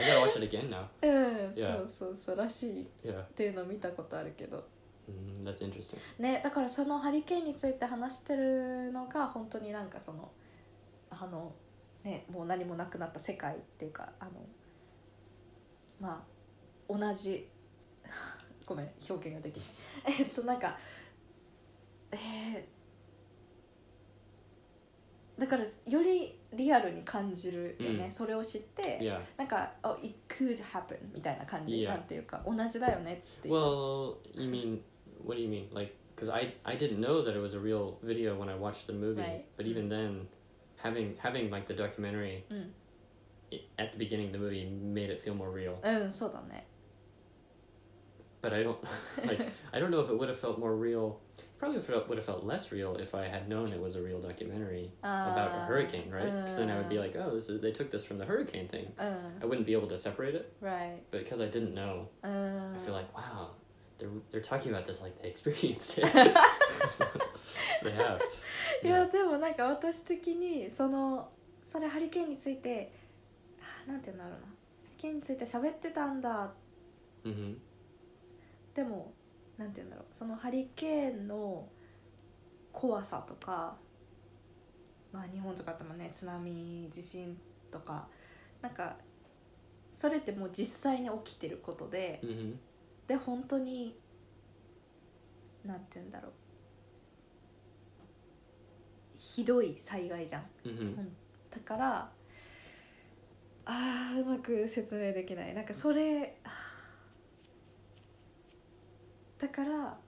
[0.03, 0.87] I gotta watch it again now.
[1.03, 1.07] う
[1.51, 1.79] ん、Yeah.
[1.79, 4.65] そうそうそうらしいっ Yeah, ていうのを見たことあるけど
[5.09, 5.97] mm, that's interesting.
[6.23, 10.31] ねだからそのハリケーンについて話してるのが本当になんかその
[11.11, 11.55] あの
[12.05, 14.31] ねもう何もなくなった世界っていうかあの
[16.01, 16.25] ま
[16.89, 17.49] あ同じ
[18.67, 19.69] ごめん表現ができない
[20.21, 20.77] えっとなんか
[22.13, 22.65] えー
[25.39, 29.21] だからよりリアルに感じるよね、うんそれを知って、Yeah.
[29.39, 31.89] なんか「oh, it could happen」みたいな感じ、Yeah.
[31.89, 34.81] なんていうか同じだよねっていう Well, you mean
[35.25, 35.73] what do you mean?
[35.75, 38.87] Like, because I I didn't know that it was a real video when I watched
[38.87, 39.21] the movie.
[39.23, 39.45] Right.
[39.57, 40.27] But even then,
[40.77, 42.75] having having like the documentary うん
[43.53, 45.79] i- at the beginning of the movie made it feel more real.
[45.83, 46.67] うんそうだね
[48.43, 48.77] But I don't
[49.27, 49.41] like
[49.73, 51.17] I don't know if it would have felt more real.
[51.62, 54.20] Probably felt, would have felt less real if I had known it was a real
[54.22, 56.26] documentary about a Ah, hurricane, right?
[56.32, 57.02] Because then I would be uh.
[57.02, 58.94] like, oh, this is they took this from the hurricane thing.
[59.00, 60.54] うん I wouldn't be able to separate it.
[60.62, 63.50] right But because I didn't know, うん I feel like wow,
[63.98, 66.06] they're they're talking about this like they experienced it.
[66.92, 67.06] So
[67.84, 68.20] they have.
[68.84, 71.30] いや でもなんか私的にその
[71.64, 72.92] それハリケーンについて
[73.88, 74.44] あなんて言うんだろうなハ
[74.92, 76.52] リケーンについて喋ってたんだ
[77.26, 77.56] Mm-hmm.
[78.76, 79.12] でも
[79.59, 81.69] なんて言うんだろうそのハリケーンの
[82.73, 83.77] 怖さとか
[85.13, 87.37] まあ日本とかってもね津波地震
[87.71, 88.09] とか
[88.61, 88.97] なんか
[89.93, 92.55] それってもう実際に起きてることで Mm-hmm.
[93.09, 93.97] で本当に
[95.65, 96.33] なんて言うんだろう
[99.15, 100.97] ひどい災害じゃん Mm-hmm.
[101.51, 102.11] だから
[103.65, 106.37] あーうまく説明できないなんかそれ
[109.43, 109.99] だから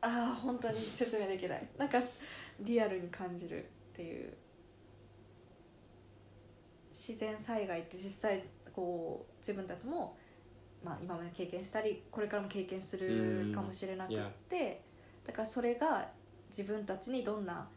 [0.00, 1.68] あー本当に説明できない。
[1.76, 1.98] なんか
[2.60, 3.66] リアルに感じるっ
[3.96, 4.32] ていう。
[6.92, 10.16] 自然災害って実際こう自分たちも、
[10.82, 14.18] まあ、今まで経験したりこれからも経験するかもしれなくっ
[14.48, 14.80] て
[15.26, 16.08] だからそれが
[16.48, 17.68] 自分たちにどんな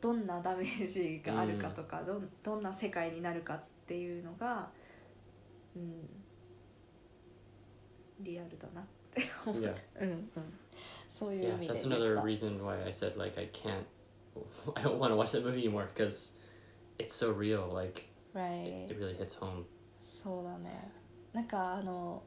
[0.00, 4.68] どんなダメージがあるかとか、どんどんな世界になるかっていうのが、
[5.76, 6.08] うん、
[8.20, 9.74] リアルだなって思う、Yeah.
[10.00, 10.30] うんうん、
[11.08, 13.84] そういう Yeah, 意味で that's 言 another った reason why I said like I can't.
[14.76, 16.32] I don't want to watch that movie anymore because
[16.98, 17.68] it's so real.
[17.72, 18.02] Like
[18.34, 18.88] Right.
[18.90, 19.64] it really hits home.
[20.00, 20.90] そうだね
[21.32, 22.24] なんかあの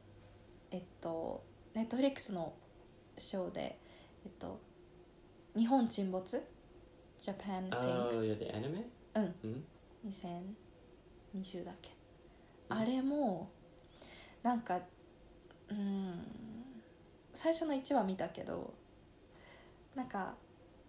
[0.70, 1.44] えっと
[1.74, 2.54] ネットフリックスの
[3.16, 3.78] ショーで
[4.24, 4.60] えっと
[5.56, 6.42] 日本沈没
[7.20, 8.84] Japan Oh yeah, Sinks the anime.
[9.14, 9.62] うん Mhm.
[10.06, 11.97] 2020だっけ、うん
[12.68, 13.50] あれも
[14.42, 14.80] なんか
[15.68, 16.24] うん
[17.34, 18.74] 最初の1話見たけど
[19.94, 20.34] なんか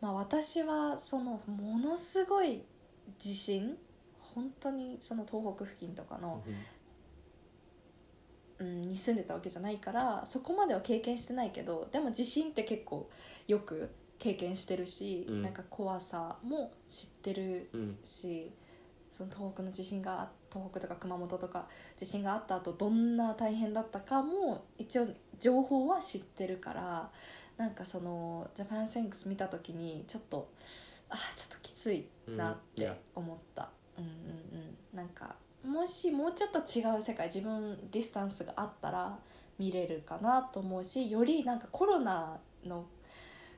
[0.02, 2.64] まあ私はそのものすごい
[3.18, 3.78] 地震
[4.36, 6.54] 本当にその東北付近とかの、Mhm.
[8.60, 13.10] うん、に住んでたわけじゃないからそこまでは経験してないけどでも地震って結構
[13.48, 17.96] よく経験してるし、うんなんか怖さも知ってる Mm.
[18.06, 18.52] し
[19.12, 25.08] その東北の地震が東北とか熊本とか地震があった後どんな大変だったかも一応
[25.39, 27.10] 情報は知ってるから
[27.58, 30.50] なんかその「ジャパンセンクス見た時にちょっと
[31.10, 32.36] あちょっときつい Mm.
[32.38, 34.14] なっ.て思った、うんうんう
[34.64, 39.20] んなんかもしもうちょっと違う世界自分 distance があったら
[39.58, 42.86] 見れるかなと思うしよりなんかコロナの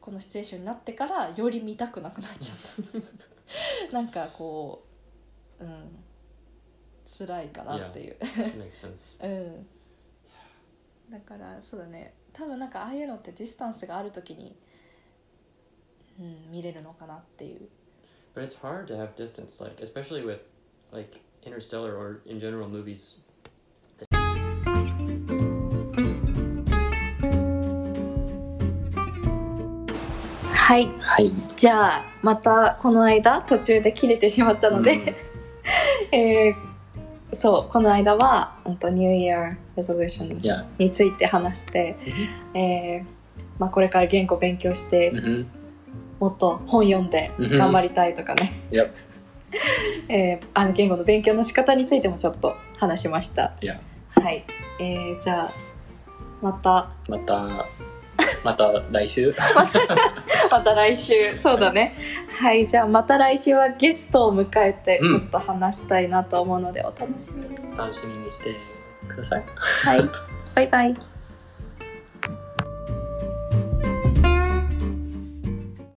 [0.01, 3.01] このシチュエーションになってからより見たくなくなっちゃっ
[3.89, 4.83] た なんかこ
[5.59, 6.03] ううん
[7.17, 8.17] 辛いかなっていう.
[9.23, 9.67] うん
[11.11, 14.55] だからそうだね多分なんかああいうのって distance がある時に、
[16.19, 17.67] うん、見れるのかなっていう
[18.33, 20.39] But it's hard to have distance, like especially with
[20.93, 23.17] like Interstellar or in general movies.
[30.53, 31.33] はいはい。
[31.57, 35.15] じゃあまたこの間途中で切れてしまったので、
[36.11, 36.70] えー
[37.33, 40.65] そうこの間は本当 New Year Resolutions Yeah.
[40.77, 41.97] について話して、
[42.53, 43.05] えー
[43.59, 45.45] まあ、これから言語勉強して、Mm-hmm.
[46.19, 48.91] もっと本読んでうん頑張りたいとかね、Yep.
[50.09, 53.53] えーあの言語の勉強の仕方についてもちょっと話しました。
[53.61, 53.77] Yeah.
[54.09, 54.43] はい、
[54.79, 55.51] えーじゃあ
[56.41, 57.67] またまた、
[58.43, 59.35] また来週？
[60.51, 61.13] また来週。
[61.39, 61.95] そうだね。
[62.39, 65.19] はいじゃあまた来週はゲストを迎えてうん。
[65.19, 68.55] ちょっと話したいなと思うのでお楽しみに、楽しみにして
[69.07, 69.43] ください。
[69.55, 70.09] はい。
[70.55, 71.10] バイバイ